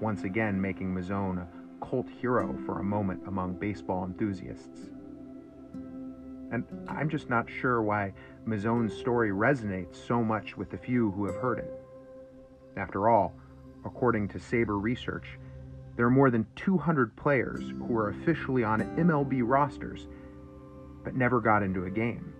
once 0.00 0.24
again 0.24 0.60
making 0.60 0.94
Mazone 0.94 1.38
a 1.38 1.48
cult 1.86 2.08
hero 2.10 2.56
for 2.66 2.80
a 2.80 2.84
moment 2.84 3.22
among 3.26 3.54
baseball 3.54 4.04
enthusiasts. 4.04 4.90
And 6.50 6.64
I'm 6.88 7.08
just 7.08 7.30
not 7.30 7.48
sure 7.48 7.80
why 7.80 8.12
Mazone's 8.46 8.92
story 8.96 9.30
resonates 9.30 9.96
so 9.96 10.22
much 10.22 10.56
with 10.56 10.70
the 10.70 10.76
few 10.76 11.10
who 11.12 11.24
have 11.26 11.36
heard 11.36 11.58
it. 11.58 11.72
After 12.76 13.08
all, 13.08 13.34
according 13.86 14.28
to 14.28 14.38
SABR 14.38 14.80
Research, 14.80 15.38
There 15.96 16.06
are 16.06 16.10
more 16.10 16.30
than 16.30 16.46
200 16.56 17.14
players 17.16 17.70
who 17.86 17.96
are 17.96 18.08
officially 18.10 18.64
on 18.64 18.80
MLB 18.96 19.42
rosters 19.44 20.08
but 21.04 21.14
never 21.14 21.40
got 21.40 21.62
into 21.62 21.84
a 21.84 21.90
game. 21.90 22.32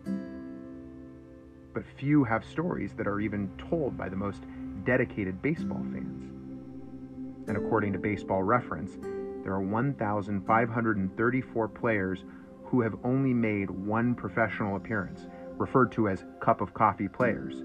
But 1.75 1.85
few 1.99 2.25
have 2.25 2.45
stories 2.45 2.93
that 2.95 3.07
are 3.07 3.21
even 3.21 3.51
told 3.57 3.97
by 3.97 4.09
the 4.09 4.17
most 4.17 4.43
dedicated 4.85 5.41
baseball 5.41 5.85
fans. 5.93 6.29
And 7.49 7.57
according 7.57 7.93
to 7.95 7.99
Baseball 7.99 8.43
Reference, 8.43 8.99
there 9.43 9.53
are 9.53 9.61
1,534 9.61 11.69
players 11.69 12.25
who 12.65 12.81
have 12.81 12.95
only 13.05 13.35
made 13.35 13.71
one 13.71 14.15
professional 14.15 14.77
appearance, 14.77 15.27
referred 15.59 15.93
to 15.93 16.09
as 16.09 16.25
cup 16.41 16.61
of 16.61 16.75
coffee 16.75 17.09
players. 17.09 17.65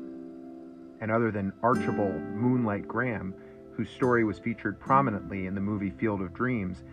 And 0.99 1.11
other 1.11 1.31
than 1.31 1.53
Archibald 1.61 2.21
Moonlight 2.33 2.87
Graham, 2.87 3.35
whose 3.73 3.89
story 3.89 4.23
was 4.23 4.39
featured 4.39 4.79
prominently 4.79 5.45
in 5.45 5.53
the 5.53 5.61
movie 5.61 5.91
Field 5.91 6.21
of 6.21 6.33
Dreams, 6.33 6.83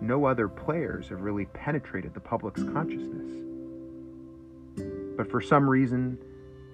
no 0.00 0.24
other 0.24 0.48
players 0.48 1.08
have 1.08 1.20
really 1.20 1.44
penetrated 1.46 2.14
the 2.14 2.20
public's 2.20 2.62
consciousness. 2.62 3.49
But 5.20 5.30
for 5.30 5.42
some 5.42 5.68
reason, 5.68 6.16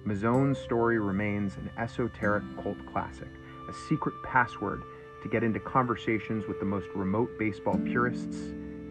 Mazone's 0.05 0.57
story 0.57 0.99
remains 0.99 1.57
an 1.57 1.69
esoteric 1.77 2.45
cult 2.63 2.77
classic, 2.85 3.27
a 3.67 3.73
secret 3.89 4.15
password 4.23 4.83
to 5.21 5.27
get 5.27 5.43
into 5.43 5.59
conversations 5.59 6.47
with 6.47 6.57
the 6.61 6.65
most 6.65 6.87
remote 6.95 7.29
baseball 7.37 7.77
purists 7.77 8.37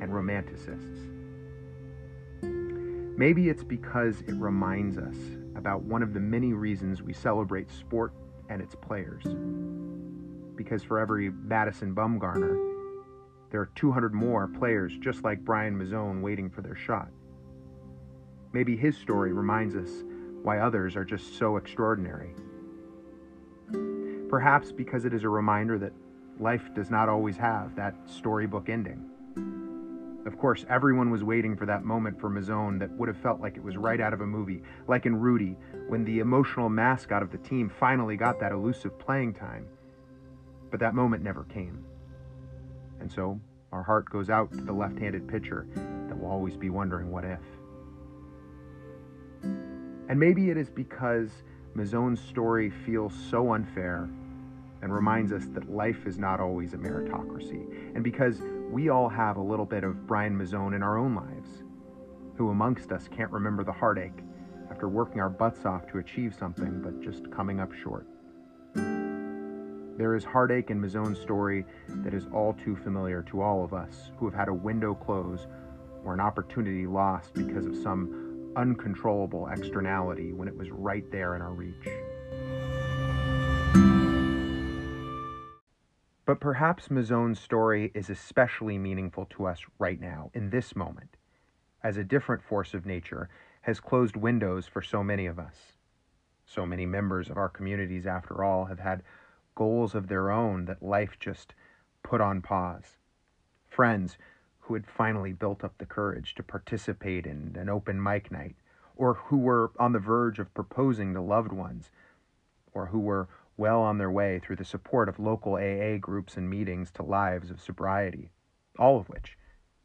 and 0.03 0.13
romanticists. 0.13 1.09
Maybe 3.17 3.49
it's 3.49 3.65
because 3.65 4.21
it 4.29 4.35
reminds 4.35 4.99
us 4.99 5.17
about 5.55 5.81
one 5.85 6.03
of 6.03 6.13
the 6.13 6.21
many 6.21 6.53
reasons 6.53 7.01
we 7.01 7.15
celebrate 7.15 7.71
sport 7.71 8.13
and 8.51 8.61
its 8.61 8.75
players. 8.75 9.25
Because 10.55 10.83
for 10.83 10.99
every 10.99 11.31
Madison 11.31 11.95
Bumgarner, 11.95 12.59
there 13.51 13.63
are 13.63 13.71
200 13.75 14.13
more 14.13 14.49
players 14.49 14.93
just 15.01 15.25
like 15.25 15.47
Brian 15.47 15.79
Mazone 15.79 16.21
waiting 16.21 16.51
for 16.51 16.61
their 16.61 16.77
shot. 16.77 17.09
Maybe 18.57 18.75
his 18.75 18.97
story 18.97 19.35
reminds 19.35 19.77
us 19.77 20.03
why 20.43 20.61
others 20.61 20.97
are 20.97 21.05
just 21.05 21.37
so 21.37 21.59
extraordinary. 21.59 22.31
Perhaps 24.31 24.73
because 24.73 25.05
it 25.05 25.13
is 25.13 25.25
a 25.25 25.29
reminder 25.29 25.79
that 25.79 25.93
life 26.41 26.63
does 26.75 26.91
not 26.91 27.11
always 27.11 27.37
have 27.37 27.77
that 27.77 27.95
storybook 28.07 28.71
ending. 28.71 29.11
Of 30.25 30.39
course, 30.39 30.65
everyone 30.71 31.11
was 31.11 31.23
waiting 31.23 31.55
for 31.55 31.67
that 31.67 31.85
moment 31.85 32.19
for 32.19 32.31
Mazone 32.31 32.79
that 32.79 32.91
would 32.93 33.09
have 33.09 33.19
felt 33.19 33.43
like 33.43 33.59
it 33.59 33.63
was 33.63 33.77
right 33.77 34.01
out 34.01 34.15
of 34.15 34.23
a 34.23 34.27
movie, 34.27 34.63
like 34.89 35.05
in 35.05 35.21
Rudy, 35.21 35.59
when 35.89 36.03
the 36.07 36.21
emotional 36.21 36.71
mascot 36.71 37.23
of 37.23 37.31
the 37.31 37.37
team 37.37 37.69
finally 37.69 38.17
got 38.17 38.41
that 38.41 38.53
elusive 38.53 38.99
playing 38.99 39.35
time. 39.35 39.67
But 40.71 40.81
that 40.81 40.95
moment 40.95 41.23
never 41.23 41.45
came. 41.45 41.85
And 43.01 43.13
so, 43.13 43.39
our 43.71 43.83
heart 43.83 44.09
goes 44.09 44.31
out 44.31 44.51
to 44.53 44.63
the 44.63 44.73
left 44.73 44.99
handed 44.99 45.29
pitcher 45.29 45.67
that 46.09 46.19
will 46.19 46.31
always 46.31 46.57
be 46.57 46.71
wondering 46.71 47.11
what 47.11 47.27
if. 47.27 47.41
And 50.09 50.21
maybe 50.21 50.51
it 50.51 50.57
is 50.57 50.71
because 50.71 51.31
Mazone's 51.75 52.21
story 52.21 52.71
feels 52.71 53.13
so 53.31 53.53
unfair 53.53 54.09
and 54.83 54.95
reminds 54.95 55.33
us 55.33 55.47
that 55.53 55.71
life 55.71 56.07
is 56.07 56.19
not 56.19 56.41
always 56.41 56.75
a 56.75 56.77
meritocracy, 56.77 57.95
and 57.95 58.05
because 58.05 58.41
we 58.71 58.89
all 58.89 59.09
have 59.09 59.37
a 59.37 59.43
little 59.43 59.65
bit 59.65 59.85
of 59.85 60.07
Brian 60.07 60.37
Mazone 60.37 60.75
in 60.75 60.83
our 60.83 60.99
own 60.99 61.15
lives. 61.15 61.63
Who 62.37 62.51
amongst 62.51 62.93
us 62.93 63.09
can't 63.09 63.31
remember 63.31 63.65
the 63.65 63.73
heartache 63.73 64.19
after 64.71 64.89
working 64.89 65.21
our 65.21 65.31
butts 65.31 65.65
off 65.65 65.87
to 65.89 65.99
achieve 65.99 66.35
something 66.35 66.83
but 66.83 67.01
just 67.01 67.31
coming 67.31 67.61
up 67.61 67.73
short? 67.73 68.07
There 68.75 70.15
is 70.15 70.25
heartache 70.25 70.71
in 70.71 70.81
Mazone's 70.81 71.19
story 71.19 71.65
that 71.89 72.13
is 72.13 72.27
all 72.33 72.53
too 72.53 72.77
familiar 72.77 73.23
to 73.31 73.41
all 73.41 73.65
of 73.65 73.73
us 73.73 74.11
who 74.19 74.27
have 74.27 74.35
had 74.35 74.49
a 74.49 74.55
window 74.55 74.95
close 74.95 75.47
or 76.05 76.13
an 76.13 76.21
opportunity 76.21 76.87
lost 76.87 77.33
because 77.33 77.65
of 77.65 77.75
some 77.77 78.26
uncontrollable 78.57 79.47
externality 79.49 80.33
when 80.33 80.49
it 80.49 80.57
was 80.57 80.71
right 80.71 81.09
there 81.13 81.37
in 81.37 81.43
our 81.43 81.53
reach. 81.53 81.75
But 86.25 86.41
perhaps 86.41 86.89
Mazone's 86.89 87.39
story 87.39 87.93
is 87.95 88.11
especially 88.11 88.79
meaningful 88.79 89.27
to 89.27 89.47
us 89.47 89.61
right 89.79 90.01
now, 90.01 90.31
in 90.35 90.51
this 90.51 90.75
moment, 90.75 91.17
as 91.85 91.97
a 91.97 92.03
different 92.03 92.43
force 92.43 92.75
of 92.75 92.85
nature 92.85 93.29
has 93.61 93.79
closed 93.79 94.17
windows 94.17 94.67
for 94.67 94.83
so 94.83 95.05
many 95.05 95.27
of 95.27 95.39
us. 95.39 95.55
So 96.45 96.67
many 96.67 96.87
members 96.87 97.31
of 97.31 97.37
our 97.37 97.49
communities, 97.49 98.07
after 98.07 98.43
all, 98.43 98.65
have 98.65 98.81
had 98.81 99.03
goals 99.55 99.95
of 99.95 100.09
their 100.09 100.31
own 100.31 100.65
that 100.65 100.83
life 100.83 101.17
just 101.21 101.55
put 102.03 102.21
on 102.21 102.43
pause. 102.43 102.97
Friends 103.69 104.17
who 104.67 104.75
had 104.75 104.87
finally 104.87 105.33
built 105.33 105.63
up 105.63 105.79
the 105.79 105.87
courage 105.87 106.35
to 106.35 106.43
participate 106.43 107.25
in 107.25 107.57
an 107.57 107.69
open 107.69 108.03
mic 108.03 108.33
night, 108.33 108.57
or 108.97 109.15
who 109.15 109.39
were 109.39 109.71
on 109.79 109.93
the 109.93 109.99
verge 110.01 110.41
of 110.41 110.53
proposing 110.55 111.15
to 111.15 111.21
loved 111.21 111.53
ones, 111.53 111.91
or 112.73 112.87
who 112.87 112.99
were 112.99 113.29
well 113.57 113.81
on 113.81 113.99
their 113.99 114.11
way 114.11 114.41
through 114.41 114.57
the 114.57 114.65
support 114.65 115.09
of 115.09 115.21
local 115.21 115.55
AA 115.55 115.99
groups 115.99 116.37
and 116.37 116.51
meetings 116.51 116.91
to 116.91 117.05
lives 117.05 117.49
of 117.49 117.61
sobriety, 117.61 118.31
all 118.77 118.99
of 118.99 119.09
which, 119.09 119.39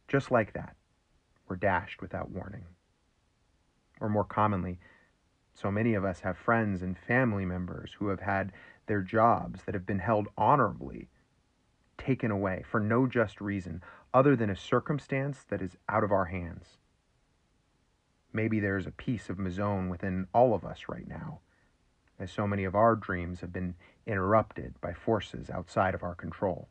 just 0.07 0.31
like 0.31 0.53
that, 0.53 0.75
were 1.47 1.55
dashed 1.55 2.01
without 2.01 2.31
warning. 2.31 2.65
Or 3.99 4.09
more 4.09 4.25
commonly, 4.25 4.79
so 5.53 5.69
many 5.69 5.93
of 5.93 6.03
us 6.03 6.21
have 6.21 6.37
friends 6.37 6.81
and 6.81 6.97
family 6.97 7.45
members 7.45 7.93
who 7.99 8.07
have 8.07 8.21
had 8.21 8.51
their 8.87 9.01
jobs 9.01 9.63
that 9.65 9.75
have 9.75 9.85
been 9.85 9.99
held 9.99 10.27
honorably 10.37 11.07
taken 11.99 12.31
away 12.31 12.63
for 12.69 12.79
no 12.79 13.05
just 13.05 13.39
reason 13.39 13.83
other 14.13 14.35
than 14.35 14.49
a 14.49 14.55
circumstance 14.55 15.45
that 15.49 15.61
is 15.61 15.77
out 15.87 16.03
of 16.03 16.11
our 16.11 16.25
hands. 16.25 16.77
Maybe 18.33 18.59
there 18.59 18.77
is 18.77 18.87
a 18.87 18.91
piece 18.91 19.29
of 19.29 19.37
Mazone 19.37 19.89
within 19.89 20.27
all 20.33 20.53
of 20.53 20.65
us 20.65 20.85
right 20.87 21.07
now, 21.07 21.39
as 22.19 22.31
so 22.31 22.47
many 22.47 22.63
of 22.63 22.75
our 22.75 22.95
dreams 22.95 23.41
have 23.41 23.51
been 23.51 23.75
interrupted 24.05 24.79
by 24.81 24.93
forces 24.93 25.49
outside 25.49 25.93
of 25.93 26.03
our 26.03 26.15
control. 26.15 26.69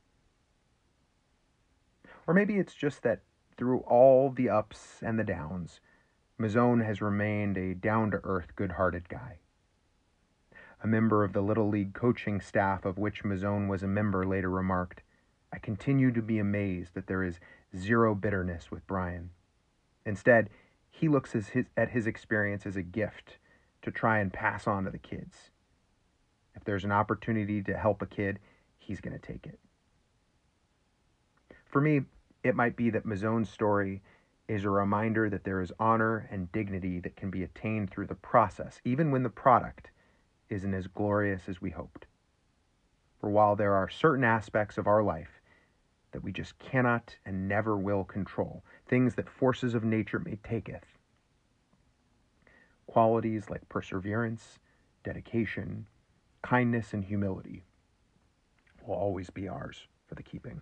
Or 2.26 2.34
maybe 2.34 2.58
it's 2.58 2.74
just 2.74 3.02
that 3.02 3.20
through 3.56 3.80
all 3.80 4.30
the 4.30 4.48
ups 4.48 4.98
and 5.02 5.18
the 5.18 5.24
downs, 5.24 5.80
Mazone 6.40 6.84
has 6.84 7.02
remained 7.02 7.58
a 7.58 7.74
down 7.74 8.10
to 8.12 8.20
earth, 8.24 8.56
good 8.56 8.72
hearted 8.72 9.08
guy 9.08 9.38
a 10.82 10.86
member 10.86 11.24
of 11.24 11.32
the 11.32 11.42
Little 11.42 11.68
League 11.68 11.92
coaching 11.92 12.40
staff 12.40 12.84
of 12.84 12.98
which 12.98 13.22
Mazone 13.22 13.68
was 13.68 13.82
a 13.82 13.88
member, 13.88 14.26
later 14.26 14.48
remarked, 14.48 15.02
I 15.52 15.58
continue 15.58 16.12
to 16.12 16.22
be 16.22 16.38
amazed 16.38 16.94
that 16.94 17.06
there 17.06 17.24
is 17.24 17.40
zero 17.76 18.14
bitterness 18.14 18.70
with 18.70 18.86
Brian. 18.86 19.30
Instead, 20.06 20.50
he 20.90 21.08
looks 21.08 21.32
his, 21.32 21.50
at 21.76 21.90
his 21.90 22.06
experience 22.06 22.66
as 22.66 22.76
a 22.76 22.82
gift 22.82 23.38
to 23.82 23.90
try 23.90 24.18
and 24.18 24.32
pass 24.32 24.66
on 24.66 24.84
to 24.84 24.90
the 24.90 24.98
kids. 24.98 25.50
If 26.54 26.64
there's 26.64 26.84
an 26.84 26.92
opportunity 26.92 27.62
to 27.62 27.76
help 27.76 28.02
a 28.02 28.06
kid, 28.06 28.38
he's 28.78 29.00
going 29.00 29.18
to 29.18 29.26
take 29.26 29.46
it. 29.46 29.58
For 31.64 31.80
me, 31.80 32.02
it 32.42 32.56
might 32.56 32.76
be 32.76 32.90
that 32.90 33.06
Mazone's 33.06 33.48
story 33.48 34.02
is 34.48 34.64
a 34.64 34.70
reminder 34.70 35.30
that 35.30 35.44
there 35.44 35.60
is 35.60 35.72
honor 35.78 36.28
and 36.30 36.50
dignity 36.50 36.98
that 37.00 37.16
can 37.16 37.30
be 37.30 37.44
attained 37.44 37.90
through 37.90 38.06
the 38.06 38.14
process, 38.14 38.80
even 38.84 39.10
when 39.10 39.22
the 39.22 39.30
product 39.30 39.90
isn't 40.48 40.74
as 40.74 40.88
glorious 40.88 41.42
as 41.48 41.62
we 41.62 41.70
hoped. 41.70 42.06
For 43.20 43.30
while 43.30 43.54
there 43.54 43.74
are 43.74 43.88
certain 43.88 44.24
aspects 44.24 44.76
of 44.76 44.86
our 44.86 45.02
life 45.02 45.39
that 46.12 46.22
we 46.22 46.32
just 46.32 46.58
cannot 46.58 47.16
and 47.24 47.48
never 47.48 47.76
will 47.76 48.04
control, 48.04 48.64
things 48.86 49.14
that 49.14 49.28
forces 49.28 49.74
of 49.74 49.84
nature 49.84 50.18
may 50.18 50.36
taketh, 50.36 50.84
qualities 52.86 53.48
like 53.48 53.68
perseverance, 53.68 54.58
dedication, 55.04 55.86
kindness, 56.42 56.92
and 56.92 57.04
humility 57.04 57.62
will 58.86 58.94
always 58.94 59.30
be 59.30 59.46
ours 59.48 59.86
for 60.06 60.14
the 60.14 60.22
keeping. 60.22 60.60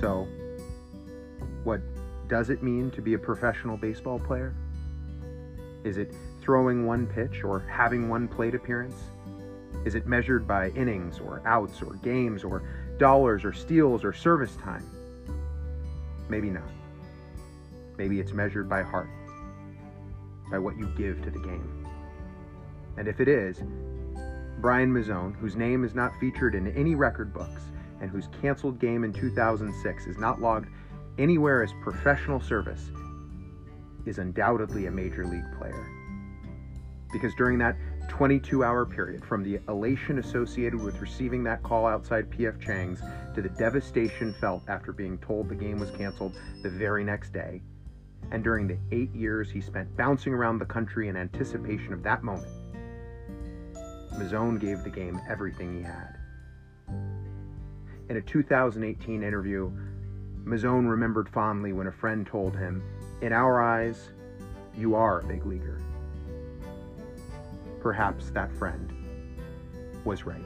So, 0.00 0.28
what 1.64 1.80
does 2.28 2.50
it 2.50 2.62
mean 2.62 2.90
to 2.92 3.00
be 3.00 3.14
a 3.14 3.18
professional 3.18 3.76
baseball 3.76 4.18
player? 4.18 4.54
Is 5.82 5.98
it 5.98 6.14
throwing 6.40 6.86
one 6.86 7.06
pitch 7.06 7.42
or 7.42 7.60
having 7.60 8.08
one 8.08 8.28
plate 8.28 8.54
appearance? 8.54 8.96
Is 9.84 9.94
it 9.94 10.06
measured 10.06 10.46
by 10.46 10.70
innings 10.70 11.20
or 11.20 11.42
outs 11.44 11.82
or 11.82 11.94
games 11.96 12.42
or 12.42 12.62
dollars 12.98 13.44
or 13.44 13.52
steals 13.52 14.04
or 14.04 14.12
service 14.12 14.56
time? 14.56 14.84
Maybe 16.28 16.50
not. 16.50 16.62
Maybe 17.98 18.18
it's 18.18 18.32
measured 18.32 18.68
by 18.68 18.82
heart, 18.82 19.08
by 20.50 20.58
what 20.58 20.76
you 20.78 20.86
give 20.96 21.22
to 21.22 21.30
the 21.30 21.38
game. 21.38 21.86
And 22.96 23.08
if 23.08 23.20
it 23.20 23.28
is, 23.28 23.62
Brian 24.60 24.92
Mazone, 24.92 25.36
whose 25.36 25.56
name 25.56 25.84
is 25.84 25.94
not 25.94 26.18
featured 26.18 26.54
in 26.54 26.74
any 26.74 26.94
record 26.94 27.32
books 27.32 27.62
and 28.00 28.10
whose 28.10 28.28
canceled 28.40 28.78
game 28.78 29.04
in 29.04 29.12
2006 29.12 30.06
is 30.06 30.16
not 30.18 30.40
logged 30.40 30.68
anywhere 31.18 31.62
as 31.62 31.70
professional 31.82 32.40
service, 32.40 32.90
is 34.06 34.18
undoubtedly 34.18 34.86
a 34.86 34.90
major 34.90 35.26
league 35.26 35.44
player. 35.58 35.86
Because 37.12 37.34
during 37.36 37.58
that 37.58 37.76
22 38.08 38.64
hour 38.64 38.84
period 38.86 39.24
from 39.24 39.42
the 39.42 39.58
elation 39.68 40.18
associated 40.18 40.80
with 40.80 41.00
receiving 41.00 41.42
that 41.44 41.62
call 41.62 41.86
outside 41.86 42.30
PF 42.30 42.60
Chang's 42.60 43.00
to 43.34 43.42
the 43.42 43.48
devastation 43.50 44.34
felt 44.40 44.62
after 44.68 44.92
being 44.92 45.18
told 45.18 45.48
the 45.48 45.54
game 45.54 45.78
was 45.78 45.90
canceled 45.90 46.36
the 46.62 46.70
very 46.70 47.04
next 47.04 47.32
day, 47.32 47.60
and 48.30 48.44
during 48.44 48.66
the 48.66 48.78
eight 48.92 49.14
years 49.14 49.50
he 49.50 49.60
spent 49.60 49.96
bouncing 49.96 50.32
around 50.32 50.58
the 50.58 50.64
country 50.64 51.08
in 51.08 51.16
anticipation 51.16 51.92
of 51.92 52.02
that 52.02 52.22
moment, 52.22 52.52
Mazone 54.12 54.60
gave 54.60 54.84
the 54.84 54.90
game 54.90 55.20
everything 55.28 55.76
he 55.76 55.82
had. 55.82 56.16
In 58.08 58.16
a 58.16 58.22
2018 58.22 59.22
interview, 59.22 59.72
Mazone 60.44 60.88
remembered 60.88 61.28
fondly 61.28 61.72
when 61.72 61.86
a 61.86 61.92
friend 61.92 62.26
told 62.26 62.56
him, 62.56 62.82
In 63.22 63.32
our 63.32 63.62
eyes, 63.62 64.10
you 64.76 64.94
are 64.94 65.20
a 65.20 65.24
big 65.24 65.46
leaguer 65.46 65.80
perhaps 67.84 68.30
that 68.30 68.50
friend 68.56 68.90
was 70.06 70.24
right. 70.24 70.40